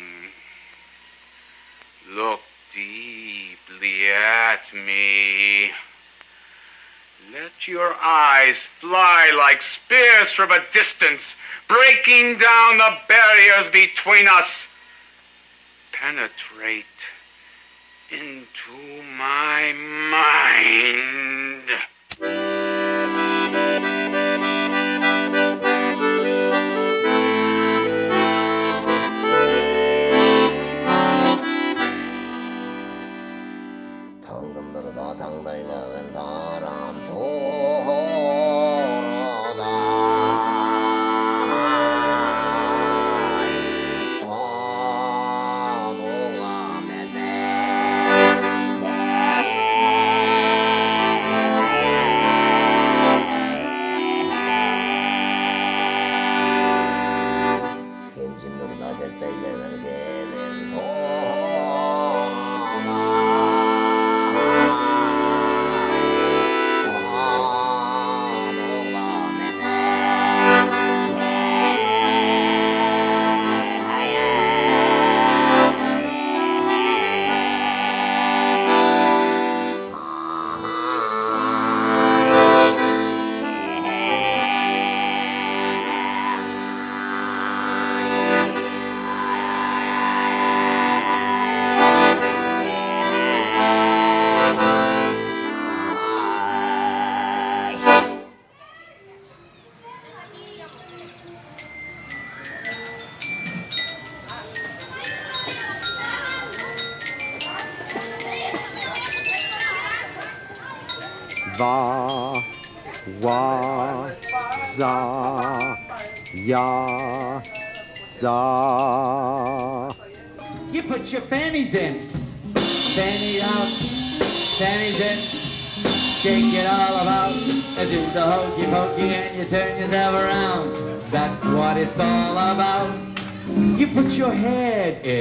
Look 2.10 2.40
deeply 2.74 4.10
at 4.10 4.62
me. 4.74 5.70
Let 7.32 7.68
your 7.68 7.94
eyes 7.94 8.56
fly 8.80 9.32
like 9.36 9.62
spears 9.62 10.30
from 10.32 10.50
a 10.50 10.64
distance, 10.72 11.34
breaking 11.68 12.38
down 12.38 12.78
the 12.78 12.96
barriers 13.08 13.68
between 13.68 14.26
us. 14.26 14.66
Penetrate 15.92 16.84
into 18.10 19.02
my 19.16 19.72
mind. 19.72 21.30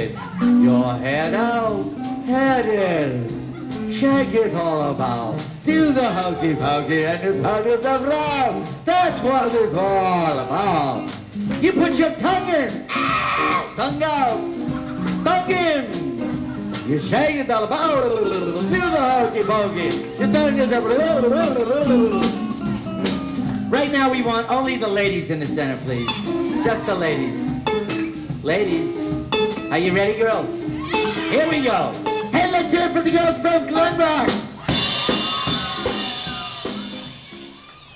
In. 0.00 0.62
Your 0.62 0.94
head 0.94 1.34
out, 1.34 1.84
head 2.26 2.66
in. 2.66 3.92
Shake 3.92 4.34
it 4.34 4.54
all 4.54 4.90
about. 4.90 5.36
Do 5.64 5.92
the 5.92 6.08
hokey 6.10 6.54
pokey 6.54 7.04
and 7.04 7.22
you 7.22 7.42
turn 7.42 7.64
yourself 7.64 8.06
around. 8.06 8.66
That's 8.84 9.20
what 9.22 9.52
it's 9.54 9.74
all 9.74 10.38
about. 10.38 11.10
You 11.60 11.72
put 11.72 11.98
your 11.98 12.10
tongue 12.12 12.48
in. 12.48 12.86
Ah, 12.90 13.72
tongue 13.76 14.02
out. 14.02 14.40
Tongue 15.24 15.50
in. 15.50 15.84
You 16.88 16.98
shake 16.98 17.36
it 17.36 17.50
all 17.50 17.64
about. 17.64 18.08
Do 18.08 18.24
the 18.70 18.80
hokey 18.80 19.42
pokey. 19.42 19.90
You 20.18 20.32
turn 20.32 20.56
yourself 20.56 20.84
around. 20.86 21.30
Right 23.70 23.92
now 23.92 24.10
we 24.10 24.22
want 24.22 24.50
only 24.50 24.76
the 24.76 24.88
ladies 24.88 25.30
in 25.30 25.40
the 25.40 25.46
center, 25.46 25.76
please. 25.84 26.10
Just 26.64 26.86
the 26.86 26.94
ladies. 26.94 27.36
Ladies. 28.42 28.99
Are 29.70 29.78
you 29.78 29.94
ready, 29.94 30.18
girls? 30.18 30.48
Here 31.30 31.48
we 31.48 31.62
go. 31.62 31.92
Hey, 32.32 32.50
let's 32.50 32.72
hear 32.72 32.88
it 32.88 32.92
for 32.92 33.02
the 33.02 33.10
girls 33.12 33.38
from 33.40 33.68
Glenrock. 33.68 34.26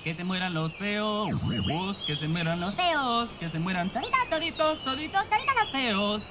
Que 0.05 0.14
se 0.14 0.22
mueran 0.22 0.55
los 0.55 0.72
feos, 0.75 1.31
que 2.07 2.14
se 2.16 2.29
mueran 2.29 2.61
los 2.61 2.77
feos, 2.77 3.31
que 3.41 3.49
se 3.51 3.59
mueran 3.59 3.93
toditos, 3.93 4.29
toditos, 4.31 4.79
toditos, 4.85 5.29
toditos 5.29 5.55
los 5.61 5.70
feos. 5.72 6.22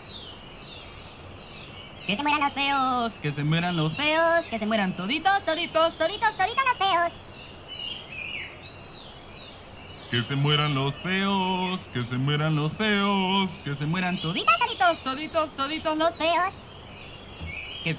Que 2.07 2.15
se 2.15 2.23
mueran 2.23 2.39
los 2.39 2.53
feos, 2.53 3.13
que 3.21 3.31
se 3.33 3.43
mueran 3.43 3.75
los 3.75 3.97
feos, 3.97 4.45
que 4.45 4.59
se 4.59 4.65
mueran 4.65 4.95
toditos, 4.95 5.43
toditos, 5.43 5.97
toditos, 5.97 6.37
toditos 6.37 6.63
los 6.69 6.77
feos. 6.77 7.32
Que 10.13 10.21
se 10.21 10.35
mueran 10.35 10.75
los 10.75 10.93
feos, 10.97 11.81
que 11.91 12.03
se 12.03 12.17
mueran 12.17 12.55
los 12.55 12.71
feos, 12.77 13.49
que 13.63 13.75
se 13.75 13.83
mueran 13.87 14.21
toditos, 14.21 14.45
toditos, 14.59 14.99
toditos, 15.03 15.51
toditos 15.57 15.97
los 15.97 16.15
feos. 16.17 16.53
Que 17.83 17.97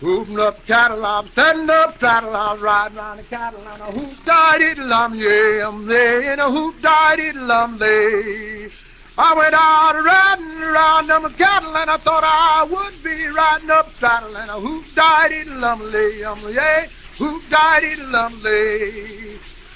Hooting 0.00 0.38
up 0.38 0.56
cattle, 0.66 1.04
I'm 1.04 1.28
standing 1.28 1.68
up 1.68 2.00
saddle, 2.00 2.34
I'm 2.34 2.58
riding 2.58 2.96
round 2.96 3.18
the 3.18 3.24
cattle, 3.24 3.60
and 3.68 3.82
a 3.82 3.92
hoop 3.92 4.24
died 4.24 4.62
it 4.62 4.78
lum, 4.78 5.14
yeah, 5.14 5.68
I'm 5.68 5.84
there, 5.84 6.32
and 6.32 6.40
a 6.40 6.50
hoop 6.50 6.80
died 6.80 7.18
it 7.18 7.36
lum, 7.36 7.76
there. 7.76 8.70
I 9.18 9.34
went 9.34 9.54
out 9.54 10.02
riding 10.02 10.62
around 10.62 11.08
them 11.08 11.34
cattle, 11.34 11.76
and 11.76 11.90
I 11.90 11.98
thought 11.98 12.24
I 12.24 12.64
would 12.64 13.04
be 13.04 13.26
riding 13.26 13.68
up 13.68 13.92
saddle, 14.00 14.34
and 14.34 14.50
a 14.50 14.58
hoop 14.58 14.86
died 14.94 15.32
it 15.32 15.48
lum, 15.48 15.82
lay, 15.92 16.24
um, 16.24 16.40
yeah, 16.50 16.86
hoop 17.18 17.42
died 17.50 17.84
it 17.84 17.98
lum. 17.98 18.40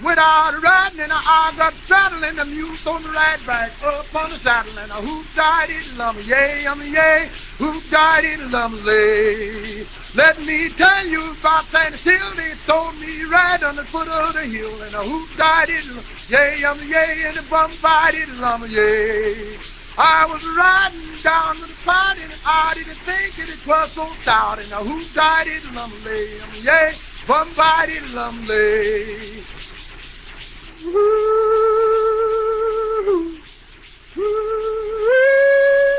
Went 0.03 0.19
out 0.19 0.63
riding, 0.63 1.01
and 1.01 1.13
I 1.13 1.53
got 1.59 1.75
saddle, 1.87 2.25
and 2.25 2.39
the 2.39 2.47
mule 2.47 2.75
on 2.87 3.03
the 3.03 3.11
right 3.11 3.39
back 3.47 3.71
up 3.85 4.15
on 4.15 4.31
the 4.31 4.37
saddle, 4.37 4.79
and 4.79 4.91
a 4.91 4.95
hoop 4.95 5.27
died 5.37 5.69
it 5.69 5.99
lum, 5.99 6.17
yeah, 6.25 6.73
um, 6.73 6.81
yeah, 6.91 7.29
hoop 7.59 7.83
died 7.91 8.25
it 8.25 8.41
lum, 8.49 8.83
lay. 8.83 9.85
Let 10.15 10.41
me 10.41 10.71
tell 10.71 11.07
you 11.07 11.33
about 11.33 11.67
Santa. 11.67 11.99
They 12.03 12.55
told 12.67 12.99
me 12.99 13.25
right 13.25 13.63
on 13.63 13.77
the 13.77 13.85
foot 13.85 14.09
of 14.09 14.33
the 14.33 14.45
hill, 14.45 14.81
and 14.81 14.95
a 14.95 15.03
hoop 15.03 15.37
died 15.37 15.69
it, 15.69 15.85
yay, 16.31 16.65
um, 16.65 16.79
yay, 16.89 17.25
and 17.27 17.37
a 17.37 17.43
bum 17.43 17.71
died 17.83 18.15
it, 18.15 18.29
lum, 18.37 18.65
yay. 18.71 19.59
I 19.99 20.25
was 20.25 20.43
riding 20.57 21.23
down 21.23 21.57
to 21.57 21.67
the 21.67 21.75
pond, 21.85 22.21
and 22.23 22.33
I 22.47 22.73
didn't 22.73 22.95
think 23.05 23.37
that 23.37 23.51
it 23.51 23.67
was 23.67 23.93
so 23.93 24.07
stout, 24.23 24.61
and 24.61 24.73
a 24.73 24.77
hoop 24.77 25.13
died 25.13 25.47
it, 25.47 25.75
lum, 25.75 25.93
lay, 26.07 26.41
um, 26.41 26.49
yay, 26.63 26.95
bum 27.27 27.53
died 27.55 27.91
it, 27.91 28.11
lum, 28.15 28.47
lay. 28.47 29.43
Woo, 30.83 30.93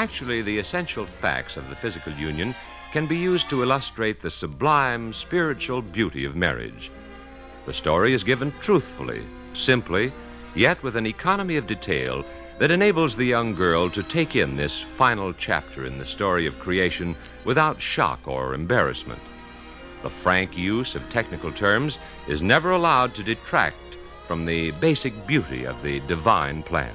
Actually, 0.00 0.40
the 0.40 0.58
essential 0.58 1.04
facts 1.04 1.58
of 1.58 1.68
the 1.68 1.76
physical 1.76 2.10
union 2.14 2.54
can 2.90 3.06
be 3.06 3.18
used 3.18 3.50
to 3.50 3.62
illustrate 3.62 4.18
the 4.18 4.30
sublime 4.30 5.12
spiritual 5.12 5.82
beauty 5.82 6.24
of 6.24 6.34
marriage. 6.34 6.90
The 7.66 7.74
story 7.74 8.14
is 8.14 8.24
given 8.24 8.50
truthfully, 8.62 9.22
simply, 9.52 10.10
yet 10.54 10.82
with 10.82 10.96
an 10.96 11.04
economy 11.04 11.56
of 11.56 11.66
detail 11.66 12.24
that 12.58 12.70
enables 12.70 13.14
the 13.14 13.26
young 13.26 13.54
girl 13.54 13.90
to 13.90 14.02
take 14.02 14.36
in 14.36 14.56
this 14.56 14.80
final 14.80 15.34
chapter 15.34 15.84
in 15.84 15.98
the 15.98 16.06
story 16.06 16.46
of 16.46 16.58
creation 16.58 17.14
without 17.44 17.78
shock 17.78 18.26
or 18.26 18.54
embarrassment. 18.54 19.20
The 20.02 20.08
frank 20.08 20.56
use 20.56 20.94
of 20.94 21.10
technical 21.10 21.52
terms 21.52 21.98
is 22.26 22.40
never 22.40 22.70
allowed 22.70 23.14
to 23.16 23.22
detract 23.22 23.98
from 24.26 24.46
the 24.46 24.70
basic 24.70 25.26
beauty 25.26 25.66
of 25.66 25.82
the 25.82 26.00
divine 26.08 26.62
plan. 26.62 26.94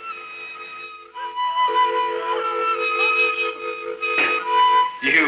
You 5.01 5.25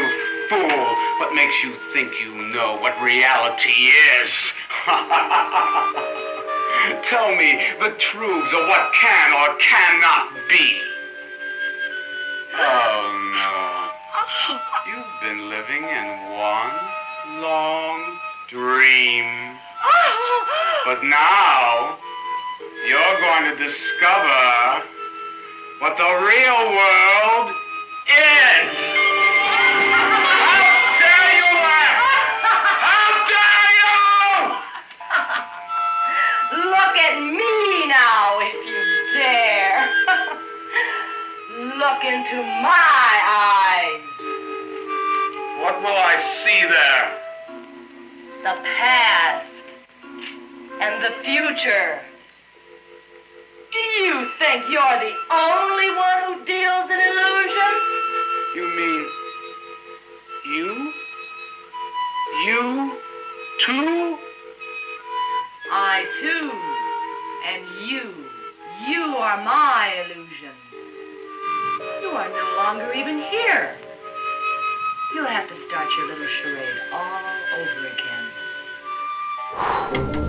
fool! 0.48 0.96
What 1.18 1.34
makes 1.34 1.60
you 1.64 1.74
think 1.92 2.12
you 2.20 2.32
know 2.54 2.78
what 2.80 2.94
reality 3.02 3.90
is? 4.22 4.30
Tell 7.02 7.34
me 7.34 7.58
the 7.80 7.90
truths 7.98 8.52
of 8.52 8.68
what 8.68 8.92
can 8.94 9.32
or 9.32 9.56
cannot 9.58 10.32
be. 10.48 10.80
Oh 12.54 13.18
no. 13.34 13.90
You've 14.86 15.20
been 15.22 15.50
living 15.50 15.82
in 15.82 16.30
one 16.30 16.78
long 17.42 18.18
dream. 18.48 19.58
But 20.84 21.02
now, 21.02 21.98
you're 22.86 23.18
going 23.18 23.44
to 23.44 23.56
discover 23.56 24.82
what 25.80 25.96
the 25.96 26.04
real 26.04 26.70
world 26.76 27.56
into 42.04 42.42
my 42.42 43.14
eyes. 43.26 44.02
What 45.62 45.80
will 45.80 45.96
I 45.96 46.16
see 46.42 46.60
there? 46.68 47.04
The 48.42 48.60
past 48.76 49.48
and 50.80 51.02
the 51.02 51.12
future. 51.24 52.00
Do 53.72 53.78
you 53.78 54.28
think 54.38 54.64
you're 54.68 55.00
the 55.00 55.14
only 55.32 55.90
one 55.96 56.20
who 56.26 56.44
deals 56.44 56.90
in 56.90 57.00
illusion? 57.00 57.93
You 58.54 58.68
mean 58.68 59.08
you? 60.46 60.92
You 62.46 63.00
too? 63.66 64.18
I 65.72 66.04
too, 66.20 66.52
and 67.48 67.62
you, 67.88 68.14
you 68.88 69.16
are 69.16 69.42
my 69.42 70.04
illusion. 70.04 70.54
You 72.00 72.10
are 72.10 72.28
no 72.28 72.56
longer 72.56 72.92
even 72.92 73.18
here. 73.18 73.76
You'll 75.14 75.26
have 75.26 75.48
to 75.48 75.56
start 75.66 75.88
your 75.96 76.06
little 76.08 76.28
charade 76.28 76.78
all 76.92 77.22
over 77.58 77.86
again. 80.06 80.23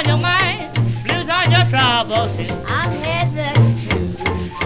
On 0.00 0.06
your 0.06 0.16
mind, 0.16 0.72
blues 1.04 1.28
on 1.28 1.50
your 1.50 1.64
troubles 1.68 2.34
too. 2.34 2.54
I've 2.66 2.90
had 3.04 3.34
that 3.34 3.56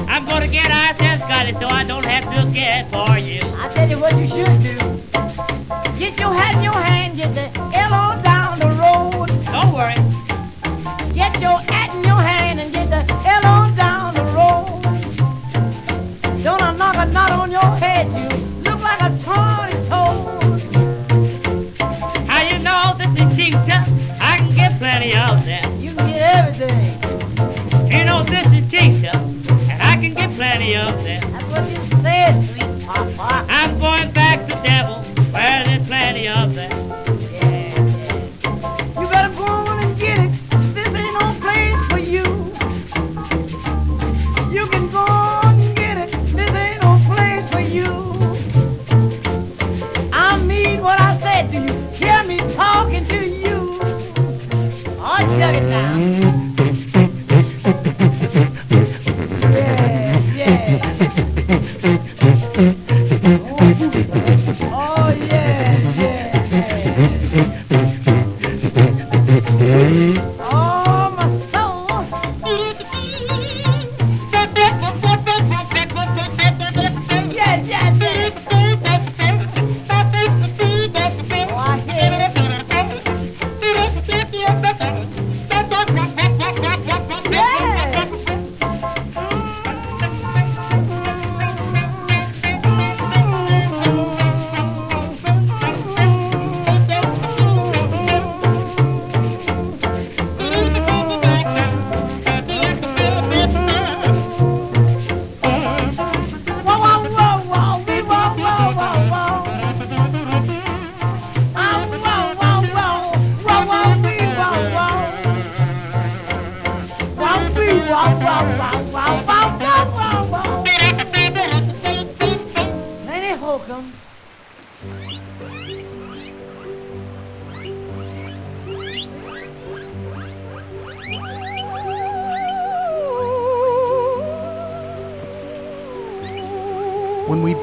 I'm 0.08 0.24
gonna 0.26 0.46
get 0.46 0.70
ice 0.70 0.94
and 1.00 1.20
Scotty 1.22 1.52
so 1.54 1.66
I 1.66 1.82
don't 1.82 2.04
have 2.04 2.24
to 2.34 2.52
get 2.52 2.88
for 2.92 3.18
you. 3.18 3.40
I 3.58 3.68
tell 3.74 3.88
you 3.88 3.98
what 3.98 4.16
you 4.16 4.28
should 4.28 4.62
do. 4.62 4.76
Get 5.98 6.20
your 6.20 6.32
hat 6.32 6.54
in 6.56 6.62
your 6.62 6.72
hand, 6.72 7.16
get 7.16 7.34
the 7.34 7.46
L 7.76 7.94
on 7.94 8.22
down 8.22 8.33
plenty 25.04 25.32
of 25.32 25.44
them. 25.44 25.80
You 25.80 25.94
can 25.94 26.08
get 26.08 26.36
everything. 26.36 27.90
You 27.90 28.04
know 28.04 28.22
this 28.22 28.46
is 28.46 28.70
Kingstown, 28.70 29.42
and 29.70 29.82
I 29.82 29.96
can 29.96 30.14
get 30.14 30.34
plenty 30.34 30.76
of 30.76 30.94
them. 31.04 31.30
That's 31.32 31.44
what 31.44 31.70
you 31.70 32.02
said, 32.02 32.48
sweet 32.48 32.86
papa. 32.86 33.46
I'm 33.50 33.78
going 33.78 34.13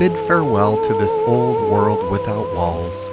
bid 0.01 0.17
farewell 0.25 0.83
to 0.83 0.95
this 0.95 1.19
old 1.27 1.71
world 1.71 2.11
without 2.11 2.55
walls, 2.55 3.11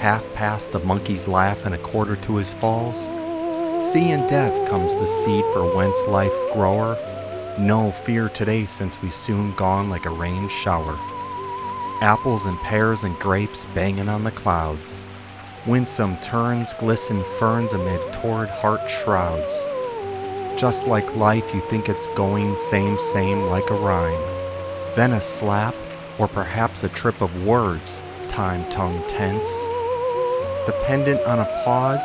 half 0.00 0.26
past 0.34 0.72
the 0.72 0.80
monkey's 0.80 1.28
laugh 1.28 1.64
and 1.64 1.72
a 1.72 1.78
quarter 1.78 2.16
to 2.16 2.34
his 2.34 2.52
falls, 2.52 2.98
see 3.80 4.10
in 4.10 4.26
death 4.26 4.68
comes 4.68 4.96
the 4.96 5.06
seed 5.06 5.44
for 5.52 5.62
whence 5.76 6.02
life 6.08 6.32
grower. 6.52 6.96
No 7.60 7.92
fear 7.92 8.28
today 8.28 8.64
since 8.64 9.00
we 9.00 9.08
soon 9.08 9.54
gone 9.54 9.88
like 9.88 10.04
a 10.04 10.10
rain 10.10 10.48
shower. 10.48 10.98
Apples 12.02 12.46
and 12.46 12.58
pears 12.58 13.04
and 13.04 13.16
grapes 13.20 13.64
banging 13.66 14.08
on 14.08 14.24
the 14.24 14.32
clouds. 14.32 15.00
Winsome 15.64 16.16
turns, 16.22 16.74
glisten 16.74 17.22
ferns 17.38 17.72
amid 17.72 18.00
torrid 18.14 18.50
heart 18.50 18.80
shrouds. 18.90 19.64
Just 20.60 20.88
like 20.88 21.14
life, 21.14 21.54
you 21.54 21.60
think 21.60 21.88
it's 21.88 22.08
going 22.16 22.56
same, 22.56 22.98
same 22.98 23.42
like 23.42 23.70
a 23.70 23.74
rhyme. 23.74 24.20
Then 24.96 25.12
a 25.12 25.20
slap, 25.20 25.76
or 26.18 26.28
perhaps 26.28 26.84
a 26.84 26.88
trip 26.88 27.20
of 27.20 27.46
words, 27.46 28.00
time 28.28 28.68
tongue 28.70 29.02
tense. 29.08 29.48
Dependent 30.66 31.20
on 31.26 31.38
a 31.38 31.62
pause, 31.64 32.04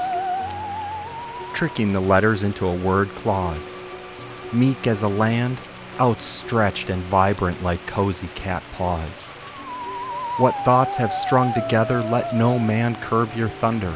tricking 1.53 1.93
the 1.93 1.99
letters 1.99 2.43
into 2.43 2.67
a 2.67 2.75
word 2.75 3.09
clause. 3.09 3.83
Meek 4.53 4.87
as 4.87 5.03
a 5.03 5.07
land, 5.07 5.57
outstretched 5.99 6.89
and 6.89 7.01
vibrant 7.03 7.61
like 7.63 7.85
cozy 7.87 8.29
cat 8.35 8.63
paws. 8.73 9.29
What 10.37 10.55
thoughts 10.65 10.95
have 10.95 11.13
strung 11.13 11.53
together, 11.53 12.01
let 12.01 12.35
no 12.35 12.57
man 12.57 12.95
curb 12.95 13.33
your 13.35 13.49
thunder. 13.49 13.93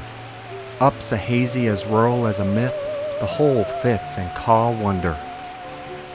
Up's 0.80 1.12
a 1.12 1.18
hazy 1.18 1.68
as 1.68 1.86
rural 1.86 2.28
as 2.28 2.40
a 2.40 2.46
myth, 2.46 2.76
the 3.20 3.26
whole 3.26 3.64
fits 3.64 4.18
and 4.18 4.30
caw 4.36 4.72
wonder. 4.72 5.18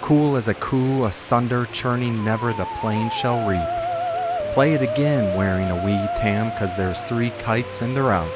Cool 0.03 0.37
as 0.37 0.49
a 0.49 0.55
coo, 0.55 1.05
asunder, 1.05 1.67
churning, 1.73 2.25
never 2.25 2.53
the 2.53 2.67
plain 2.81 3.11
shall 3.11 3.49
reap. 3.49 3.80
Play 4.53 4.75
it 4.75 4.83
again, 4.83 5.37
wearing 5.37 5.71
a 5.71 5.85
wee 5.85 6.09
tam, 6.19 6.51
cause 6.59 6.75
there's 6.77 7.01
three 7.03 7.31
kites 7.39 7.83
and 7.83 7.95
they're 7.95 8.11
out. 8.11 8.27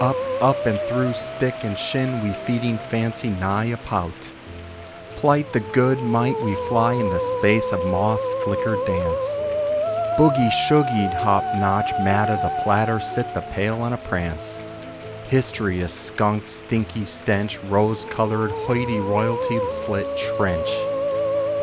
Up, 0.00 0.16
up 0.40 0.66
and 0.66 0.78
through 0.82 1.12
stick 1.14 1.54
and 1.64 1.76
shin, 1.76 2.22
we 2.22 2.32
feeding 2.32 2.78
fancy 2.78 3.30
nigh 3.30 3.66
a 3.66 3.76
pout. 3.76 4.32
Plight 5.16 5.52
the 5.52 5.60
good 5.72 5.98
might 6.00 6.40
we 6.42 6.54
fly 6.68 6.92
in 6.92 7.10
the 7.10 7.18
space 7.18 7.72
of 7.72 7.84
moth's 7.86 8.32
flicker 8.44 8.76
dance. 8.86 9.40
Boogie 10.16 10.52
shoogied 10.68 11.12
hop 11.22 11.42
notch, 11.56 11.90
mad 12.04 12.30
as 12.30 12.44
a 12.44 12.60
platter, 12.62 13.00
sit 13.00 13.26
the 13.34 13.40
pail 13.40 13.82
on 13.82 13.94
a 13.94 13.96
prance. 13.96 14.64
History 15.28 15.80
a 15.80 15.88
skunk, 15.88 16.46
stinky 16.46 17.04
stench, 17.04 17.58
rose 17.64 18.04
colored, 18.04 18.52
hoity 18.52 19.00
royalty 19.00 19.58
slit 19.66 20.06
trench. 20.36 20.93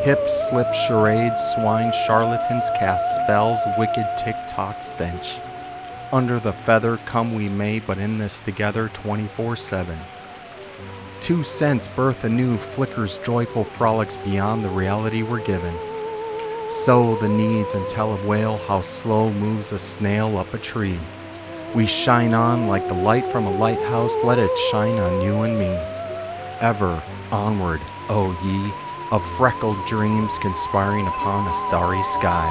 Hip 0.03 0.27
slip 0.27 0.73
charades, 0.73 1.39
swine 1.53 1.93
charlatans 2.07 2.67
cast 2.71 3.17
spells, 3.17 3.59
wicked 3.77 4.07
tick 4.17 4.35
tock 4.47 4.81
stench. 4.81 5.37
Under 6.11 6.39
the 6.39 6.53
feather 6.53 6.97
come 7.05 7.35
we 7.35 7.47
may, 7.47 7.77
but 7.81 7.99
in 7.99 8.17
this 8.17 8.39
together 8.39 8.89
24 8.95 9.55
7. 9.55 9.95
Two 11.19 11.43
cents 11.43 11.87
birth 11.87 12.23
anew 12.23 12.57
flickers 12.57 13.19
joyful 13.19 13.63
frolics 13.63 14.17
beyond 14.17 14.65
the 14.65 14.69
reality 14.69 15.21
we're 15.21 15.45
given. 15.45 15.75
So 16.67 17.15
the 17.17 17.29
needs 17.29 17.75
and 17.75 17.87
tell 17.87 18.11
of 18.11 18.25
whale 18.25 18.57
how 18.57 18.81
slow 18.81 19.31
moves 19.31 19.71
a 19.71 19.77
snail 19.77 20.35
up 20.35 20.51
a 20.55 20.57
tree. 20.57 20.97
We 21.75 21.85
shine 21.85 22.33
on 22.33 22.67
like 22.67 22.87
the 22.87 22.95
light 22.95 23.25
from 23.25 23.45
a 23.45 23.55
lighthouse, 23.55 24.17
let 24.23 24.39
it 24.39 24.57
shine 24.71 24.97
on 24.97 25.21
you 25.21 25.43
and 25.43 25.59
me. 25.59 25.77
Ever 26.59 27.03
onward, 27.31 27.81
O 28.09 28.31
ye, 28.43 28.80
of 29.11 29.23
freckled 29.35 29.85
dreams 29.85 30.37
conspiring 30.37 31.05
upon 31.05 31.45
a 31.47 31.53
starry 31.53 32.01
sky. 32.03 32.49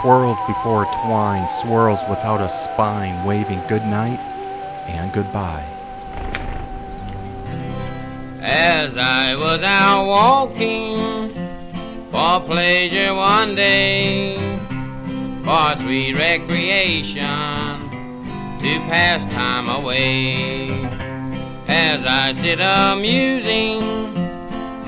Twirls 0.00 0.38
before 0.46 0.86
twine, 0.86 1.46
swirls 1.48 2.00
without 2.08 2.40
a 2.40 2.48
spine, 2.48 3.24
waving 3.26 3.60
goodnight 3.68 4.18
and 4.88 5.12
goodbye. 5.12 5.64
As 8.40 8.96
I 8.96 9.36
was 9.36 9.62
out 9.62 10.06
walking 10.06 11.28
for 12.10 12.40
pleasure 12.40 13.14
one 13.14 13.54
day, 13.54 14.38
for 15.44 15.76
sweet 15.76 16.14
recreation 16.14 17.20
to 18.60 18.78
pass 18.88 19.24
time 19.32 19.68
away. 19.68 20.70
As 21.68 22.04
I 22.06 22.32
sit 22.32 22.60
amusing 22.60 24.19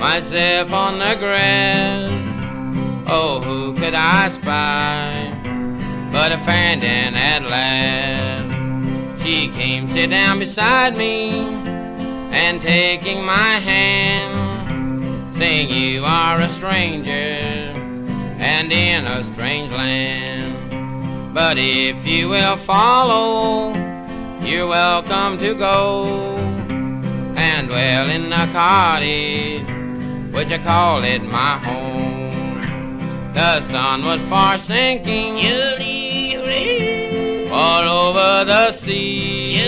myself 0.03 0.73
on 0.73 0.99
the 0.99 1.15
grass, 1.17 2.11
oh, 3.07 3.39
who 3.41 3.73
could 3.73 3.93
I 3.93 4.27
spy 4.31 5.31
but 6.11 6.33
a 6.33 6.35
and 6.35 7.15
at 7.15 7.43
last? 7.49 9.23
She 9.23 9.47
came 9.47 9.87
sit 9.87 10.09
down 10.09 10.39
beside 10.39 10.97
me 10.97 11.39
and 12.35 12.61
taking 12.61 13.23
my 13.23 13.53
hand, 13.69 15.37
saying 15.37 15.69
you 15.69 16.03
are 16.03 16.41
a 16.41 16.49
stranger 16.49 17.71
and 18.43 18.73
in 18.73 19.07
a 19.07 19.23
strange 19.23 19.71
land. 19.71 21.33
But 21.33 21.57
if 21.57 22.05
you 22.05 22.27
will 22.27 22.57
follow, 22.57 23.73
you're 24.41 24.67
welcome 24.67 25.37
to 25.37 25.55
go 25.55 26.35
and 27.37 27.69
dwell 27.69 28.09
in 28.09 28.29
the 28.29 28.49
cottage, 28.51 29.72
which 30.33 30.51
I 30.51 30.57
call 30.57 31.03
it 31.03 31.23
my 31.23 31.57
home. 31.59 32.61
The 33.33 33.61
sun 33.69 34.03
was 34.03 34.21
far 34.29 34.57
sinking, 34.57 35.37
all 37.51 37.83
over 38.07 38.45
the 38.45 38.71
sea. 38.79 39.59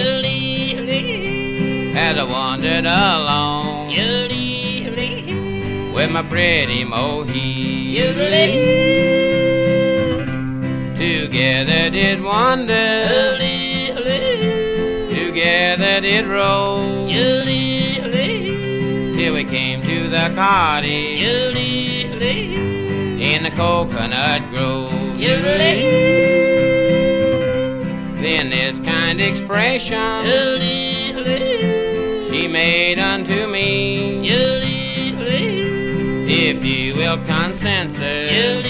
As 1.95 2.17
I 2.17 2.23
wandered 2.23 2.85
along. 2.85 3.93
With 5.93 6.11
my 6.11 6.23
pretty 6.23 6.83
mohi, 6.83 7.95
together 10.97 11.89
did 11.89 12.21
wander, 12.21 13.37
together 15.09 16.01
did 16.01 16.25
roll, 16.25 17.07
till 19.25 19.33
we 19.33 19.43
came 19.43 19.81
to 19.81 20.07
the 20.07 20.31
cottage 20.35 21.19
in 23.19 23.41
the 23.41 23.49
coconut 23.51 24.41
grove. 24.51 24.91
Then 28.21 28.49
this 28.51 28.77
kind 28.87 29.19
expression 29.19 30.25
she 32.29 32.47
made 32.47 32.99
unto 32.99 33.47
me. 33.47 34.29
If 36.27 36.63
you 36.63 36.95
will 36.95 37.17
consent, 37.25 37.95
sir, 37.95 38.61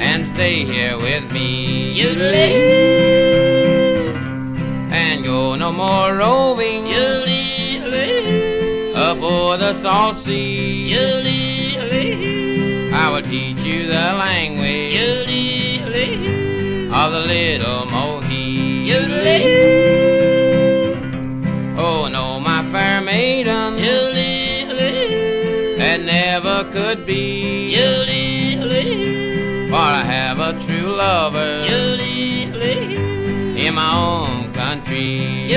and 0.00 0.26
stay 0.26 0.64
here 0.64 0.96
with 0.96 1.30
me, 1.30 2.00
and 4.90 5.22
go 5.22 5.54
no 5.54 5.70
more 5.70 6.16
roving 6.16 6.88
aboard 9.18 9.58
the 9.58 9.74
salt 9.82 10.16
sea. 10.18 10.94
I 12.92 13.10
will 13.10 13.22
teach 13.22 13.58
you 13.64 13.86
the 13.86 14.12
language 14.24 14.96
of 17.00 17.12
the 17.12 17.20
little 17.26 17.86
mohi. 17.86 18.92
Oh 21.76 22.08
no, 22.08 22.38
my 22.40 22.62
fair 22.72 23.00
maiden, 23.00 23.76
that 25.78 26.00
never 26.00 26.64
could 26.70 27.04
be. 27.04 27.74
For 29.68 29.76
I 29.76 30.02
have 30.02 30.38
a 30.38 30.52
true 30.64 30.92
lover 30.94 31.66
in 33.56 33.74
my 33.74 33.92
own 33.94 34.52
country. 34.52 35.48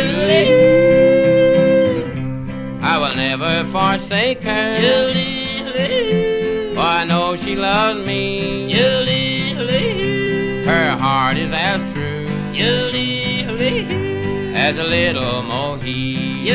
Never 3.21 3.63
forsake 3.71 4.41
her, 4.41 4.81
for 6.73 6.79
I 6.79 7.05
know 7.07 7.35
she 7.35 7.55
loves 7.55 8.03
me. 8.03 8.73
Her 10.65 10.97
heart 10.97 11.37
is 11.37 11.51
as 11.53 11.81
true 11.93 12.27
as 14.55 14.75
a 14.75 14.83
little 14.83 15.43
mohi. 15.43 16.49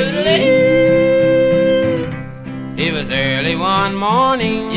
If 2.76 2.92
was 2.94 3.12
early 3.12 3.54
one 3.54 3.94
morning, 3.94 4.76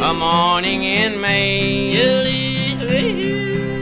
a 0.00 0.12
morning 0.12 0.82
in 0.82 1.20
May, 1.20 1.94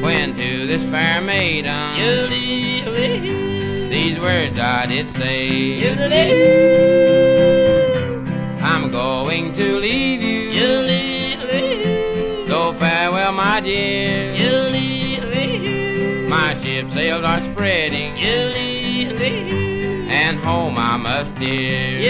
when 0.02 0.36
to 0.36 0.66
this 0.66 0.82
fair 0.90 1.22
maiden, 1.22 2.71
these 4.02 4.18
words 4.18 4.58
I 4.58 4.86
did 4.86 5.08
say. 5.14 5.78
I'm 8.60 8.90
going 8.90 9.54
to 9.54 9.78
leave 9.78 10.20
you. 10.22 10.50
So 12.48 12.72
farewell, 12.80 13.32
my 13.32 13.60
dear. 13.60 14.32
My 16.28 16.60
ship 16.60 16.90
sails 16.90 17.24
are 17.24 17.42
spreading. 17.42 18.18
And 20.10 20.38
home 20.40 20.76
I 20.76 20.96
must 20.96 21.36
steer. 21.36 22.00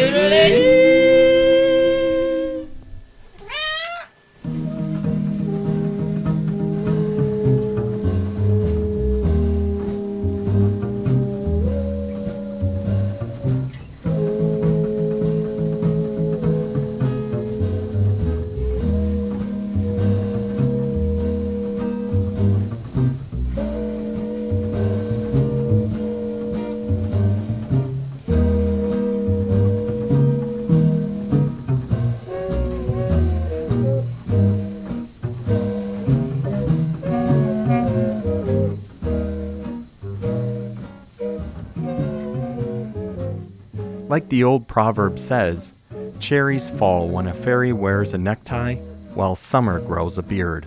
The 44.32 44.44
old 44.44 44.66
proverb 44.66 45.18
says, 45.18 45.74
cherries 46.18 46.70
fall 46.70 47.06
when 47.06 47.26
a 47.26 47.34
fairy 47.34 47.70
wears 47.70 48.14
a 48.14 48.18
necktie, 48.18 48.76
while 49.12 49.36
summer 49.36 49.78
grows 49.78 50.16
a 50.16 50.22
beard. 50.22 50.64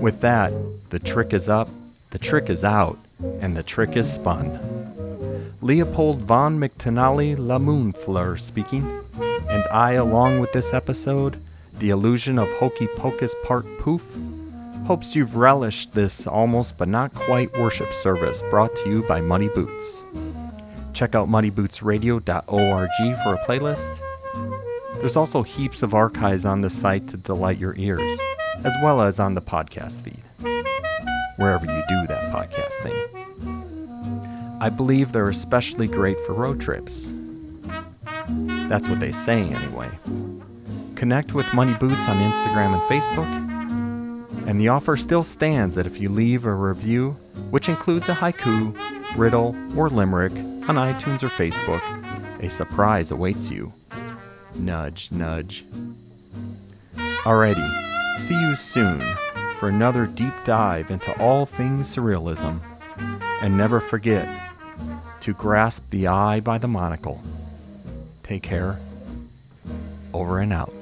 With 0.00 0.20
that, 0.20 0.52
the 0.90 1.00
trick 1.00 1.32
is 1.32 1.48
up, 1.48 1.68
the 2.12 2.20
trick 2.20 2.48
is 2.48 2.62
out, 2.62 2.96
and 3.40 3.56
the 3.56 3.64
trick 3.64 3.96
is 3.96 4.12
spun. 4.12 4.46
Leopold 5.60 6.20
von 6.20 6.56
McTenally 6.56 7.36
Lamoonfleur 7.36 8.38
speaking, 8.38 8.86
and 9.50 9.64
I, 9.72 9.94
along 9.94 10.38
with 10.38 10.52
this 10.52 10.72
episode, 10.72 11.40
the 11.80 11.90
illusion 11.90 12.38
of 12.38 12.48
hokey 12.60 12.86
pocus 12.96 13.34
part 13.44 13.66
poof, 13.80 14.06
hopes 14.86 15.16
you've 15.16 15.34
relished 15.34 15.94
this 15.94 16.28
almost 16.28 16.78
but 16.78 16.86
not 16.86 17.12
quite 17.12 17.50
worship 17.58 17.92
service 17.92 18.40
brought 18.50 18.76
to 18.76 18.88
you 18.88 19.02
by 19.08 19.20
Muddy 19.20 19.48
Boots. 19.48 20.04
Check 20.94 21.14
out 21.16 21.28
muddybootsradio.org 21.28 22.88
for 23.22 23.34
a 23.34 23.38
playlist. 23.44 24.00
There's 25.00 25.16
also 25.16 25.42
heaps 25.42 25.82
of 25.82 25.92
archives 25.92 26.44
on 26.46 26.60
the 26.60 26.70
site 26.70 27.08
to 27.08 27.16
delight 27.16 27.58
your 27.58 27.74
ears, 27.76 28.18
as 28.64 28.74
well 28.82 29.02
as 29.02 29.18
on 29.18 29.34
the 29.34 29.42
podcast 29.42 30.02
feed, 30.02 30.22
wherever 31.36 31.66
you 31.66 31.82
do 31.88 32.06
that 32.06 32.32
podcast 32.32 32.72
thing. 32.82 32.94
I 34.60 34.70
believe 34.70 35.10
they're 35.12 35.28
especially 35.28 35.88
great 35.88 36.18
for 36.20 36.32
road 36.32 36.60
trips. 36.60 37.08
That's 38.68 38.88
what 38.88 39.00
they 39.00 39.12
say, 39.12 39.42
anyway. 39.42 39.90
Connect 40.94 41.34
with 41.34 41.52
Muddy 41.52 41.74
Boots 41.74 42.08
on 42.08 42.16
Instagram 42.16 42.72
and 42.72 42.82
Facebook, 42.82 44.48
and 44.48 44.60
the 44.60 44.68
offer 44.68 44.96
still 44.96 45.24
stands 45.24 45.74
that 45.74 45.86
if 45.86 46.00
you 46.00 46.08
leave 46.08 46.46
a 46.46 46.54
review, 46.54 47.10
which 47.50 47.68
includes 47.68 48.08
a 48.08 48.14
haiku, 48.14 48.72
riddle, 49.16 49.54
or 49.76 49.88
limerick 49.88 50.32
on 50.32 50.76
iTunes 50.76 51.22
or 51.22 51.28
Facebook, 51.28 51.82
a 52.42 52.50
surprise 52.50 53.10
awaits 53.10 53.50
you. 53.50 53.72
Nudge, 54.56 55.10
nudge. 55.10 55.64
Alrighty, 57.24 58.18
see 58.18 58.40
you 58.40 58.54
soon 58.54 59.00
for 59.58 59.68
another 59.68 60.06
deep 60.06 60.34
dive 60.44 60.90
into 60.90 61.18
all 61.20 61.46
things 61.46 61.94
surrealism. 61.94 62.60
And 63.42 63.56
never 63.56 63.80
forget 63.80 64.28
to 65.20 65.32
grasp 65.32 65.90
the 65.90 66.06
eye 66.06 66.40
by 66.40 66.58
the 66.58 66.68
monocle. 66.68 67.20
Take 68.22 68.42
care. 68.42 68.78
Over 70.12 70.40
and 70.40 70.52
out. 70.52 70.72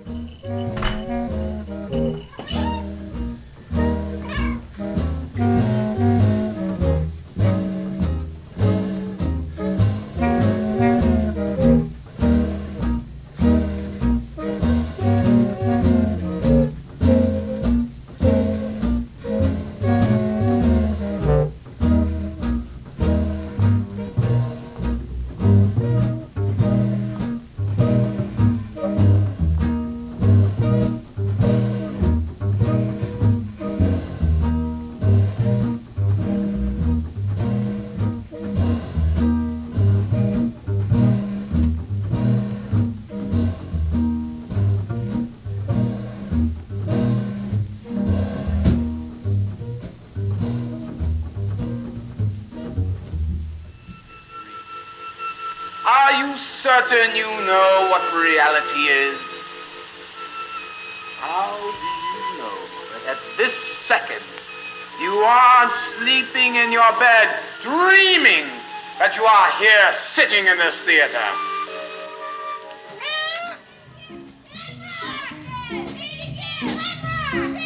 Sitting 70.43 70.53
in 70.53 70.59
this 70.59 70.74
theater? 70.84 71.18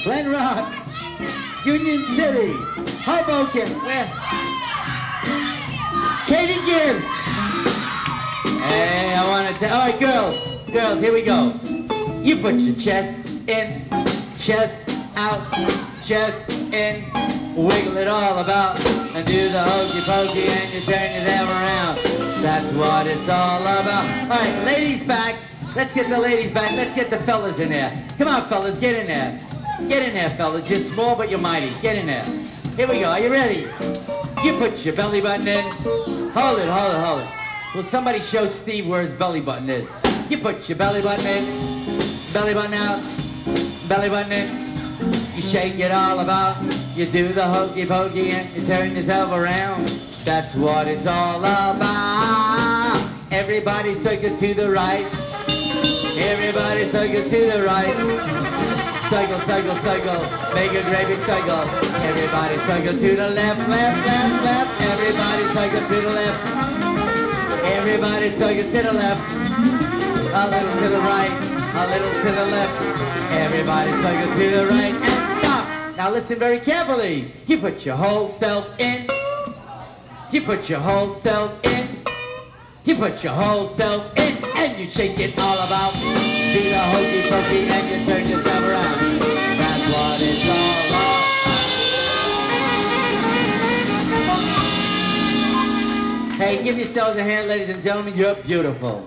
Glen 0.05 0.31
Rock, 0.31 0.73
Union 1.65 1.99
City, 1.99 2.53
Hoboken, 3.03 3.69
where? 3.85 4.07
Katie 6.27 6.61
Gibbs. 6.65 7.05
Hey, 8.63 9.15
I 9.15 9.29
want 9.29 9.49
to 9.49 9.61
tell. 9.61 9.75
All 9.75 9.89
right, 9.89 10.01
girls, 10.01 10.71
girls, 10.71 11.01
here 11.01 11.13
we 11.13 11.23
go. 11.23 11.53
You 12.23 12.37
put 12.37 12.55
your 12.55 12.75
chest 12.77 13.49
in, 13.49 13.89
chest 14.39 14.89
out, 15.17 15.41
chest 16.05 16.51
in, 16.73 17.05
wiggle 17.57 17.97
it 17.97 18.09
all 18.09 18.39
about, 18.39 18.79
and 19.15 19.27
do 19.27 19.49
the 19.49 19.63
hokey 19.63 20.01
pokey, 20.05 20.47
and 20.49 20.75
you 20.75 20.81
turn 20.81 21.15
yourself 21.15 21.49
around. 21.51 22.26
That's 22.47 22.73
what 22.77 23.09
it's 23.09 23.29
all 23.29 23.61
about. 23.61 24.07
All 24.07 24.29
right, 24.29 24.65
ladies 24.65 25.03
back. 25.03 25.35
Let's 25.75 25.93
get 25.93 26.09
the 26.09 26.17
ladies 26.17 26.53
back. 26.53 26.71
Let's 26.77 26.95
get 26.95 27.11
the 27.11 27.17
fellas 27.17 27.59
in 27.59 27.71
there. 27.71 27.91
Come 28.19 28.29
on, 28.29 28.49
fellas, 28.49 28.79
get 28.79 28.95
in 28.95 29.09
there. 29.09 29.37
Get 29.89 30.07
in 30.07 30.15
there, 30.15 30.31
fellas. 30.31 30.71
You're 30.71 30.79
small, 30.79 31.17
but 31.17 31.29
you're 31.29 31.41
mighty. 31.41 31.73
Get 31.83 31.97
in 31.97 32.07
there. 32.07 32.23
Here 32.77 32.87
we 32.87 33.01
go. 33.01 33.07
Are 33.07 33.19
you 33.19 33.33
ready? 33.33 33.67
You 34.45 34.57
put 34.59 34.87
your 34.87 34.95
belly 34.95 35.21
button 35.21 35.49
in. 35.49 35.61
Hold 35.61 36.61
it, 36.61 36.69
hold 36.69 36.95
it, 36.95 37.05
hold 37.05 37.23
it. 37.23 37.29
Will 37.75 37.83
somebody 37.83 38.21
show 38.21 38.47
Steve 38.47 38.87
where 38.87 39.03
his 39.03 39.13
belly 39.13 39.41
button 39.41 39.69
is? 39.69 39.91
You 40.31 40.39
put 40.39 40.69
your 40.69 40.79
belly 40.79 41.03
button 41.03 41.27
in. 41.27 41.45
Belly 42.33 42.55
button 42.55 42.75
out. 42.75 43.03
Belly 43.89 44.09
button 44.09 44.31
in. 44.31 44.47
You 45.35 45.43
shake 45.43 45.81
it 45.81 45.91
all 45.91 46.21
about. 46.21 46.55
You 46.95 47.07
do 47.07 47.27
the 47.27 47.43
hokey 47.43 47.87
pokey 47.87 48.31
and 48.31 48.49
you 48.55 48.65
turn 48.69 48.95
yourself 48.95 49.33
around. 49.33 50.16
That's 50.27 50.59
what 50.59 50.89
it's 50.91 51.07
all 51.07 51.39
about. 51.39 52.99
Everybody 53.31 53.95
circle 53.95 54.35
to 54.37 54.55
the 54.59 54.75
right. 54.75 55.07
Everybody 56.19 56.83
circle 56.91 57.23
to 57.23 57.41
the 57.47 57.63
right. 57.63 57.95
Cycle, 59.07 59.39
cycle, 59.47 59.79
cycle, 59.87 60.19
make 60.51 60.75
a 60.75 60.83
gravy 60.91 61.15
cycle. 61.31 61.63
Everybody 62.03 62.59
cycle 62.67 62.99
to 62.99 63.11
the 63.15 63.31
left, 63.39 63.71
left, 63.71 63.99
left, 64.03 64.35
left. 64.43 64.71
Everybody 64.83 65.45
cycle 65.55 65.83
to 65.87 65.95
the 65.95 66.11
left. 66.11 66.41
Everybody 67.79 68.29
cycle 68.35 68.67
to 68.67 68.81
the 68.83 68.95
left. 68.99 69.23
A 70.35 70.43
little 70.51 70.75
to 70.83 70.89
the 70.91 71.03
right, 71.07 71.35
a 71.71 71.85
little 71.87 72.15
to 72.19 72.31
the 72.35 72.47
left. 72.51 72.75
Everybody 73.47 73.91
swing 74.03 74.27
to 74.43 74.47
the 74.59 74.67
right 74.75 74.93
and 74.93 75.39
stop. 75.39 75.97
Now 75.97 76.11
listen 76.11 76.37
very 76.37 76.59
carefully. 76.59 77.31
You 77.47 77.59
put 77.59 77.87
your 77.87 77.95
whole 77.95 78.33
self 78.33 78.79
in. 78.81 79.16
You 80.33 80.41
put 80.41 80.69
your 80.69 80.81
whole 80.81 81.15
self 81.15 81.65
in. 81.65 81.87
You 82.85 82.97
put 82.97 83.23
your 83.23 83.33
whole 83.33 83.69
self 83.69 84.13
in 84.19 84.37
and 84.57 84.77
you 84.77 84.87
shake 84.87 85.21
it 85.21 85.39
all 85.39 85.57
about. 85.67 85.93
Do 85.93 86.61
the 86.69 86.79
hokey 86.91 87.23
pokey 87.31 87.69
and 87.71 87.89
you 87.89 87.99
turn 88.07 88.29
yourself 88.29 88.63
around. 88.67 89.21
That's 89.57 89.87
what 89.93 90.21
it's 90.21 90.51
all 90.51 90.79
about. 90.91 91.17
Hey, 96.39 96.63
give 96.65 96.77
yourselves 96.77 97.17
a 97.19 97.23
hand, 97.23 97.49
ladies 97.49 97.71
and 97.71 97.83
gentlemen. 97.83 98.15
You're 98.15 98.35
beautiful. 98.35 99.07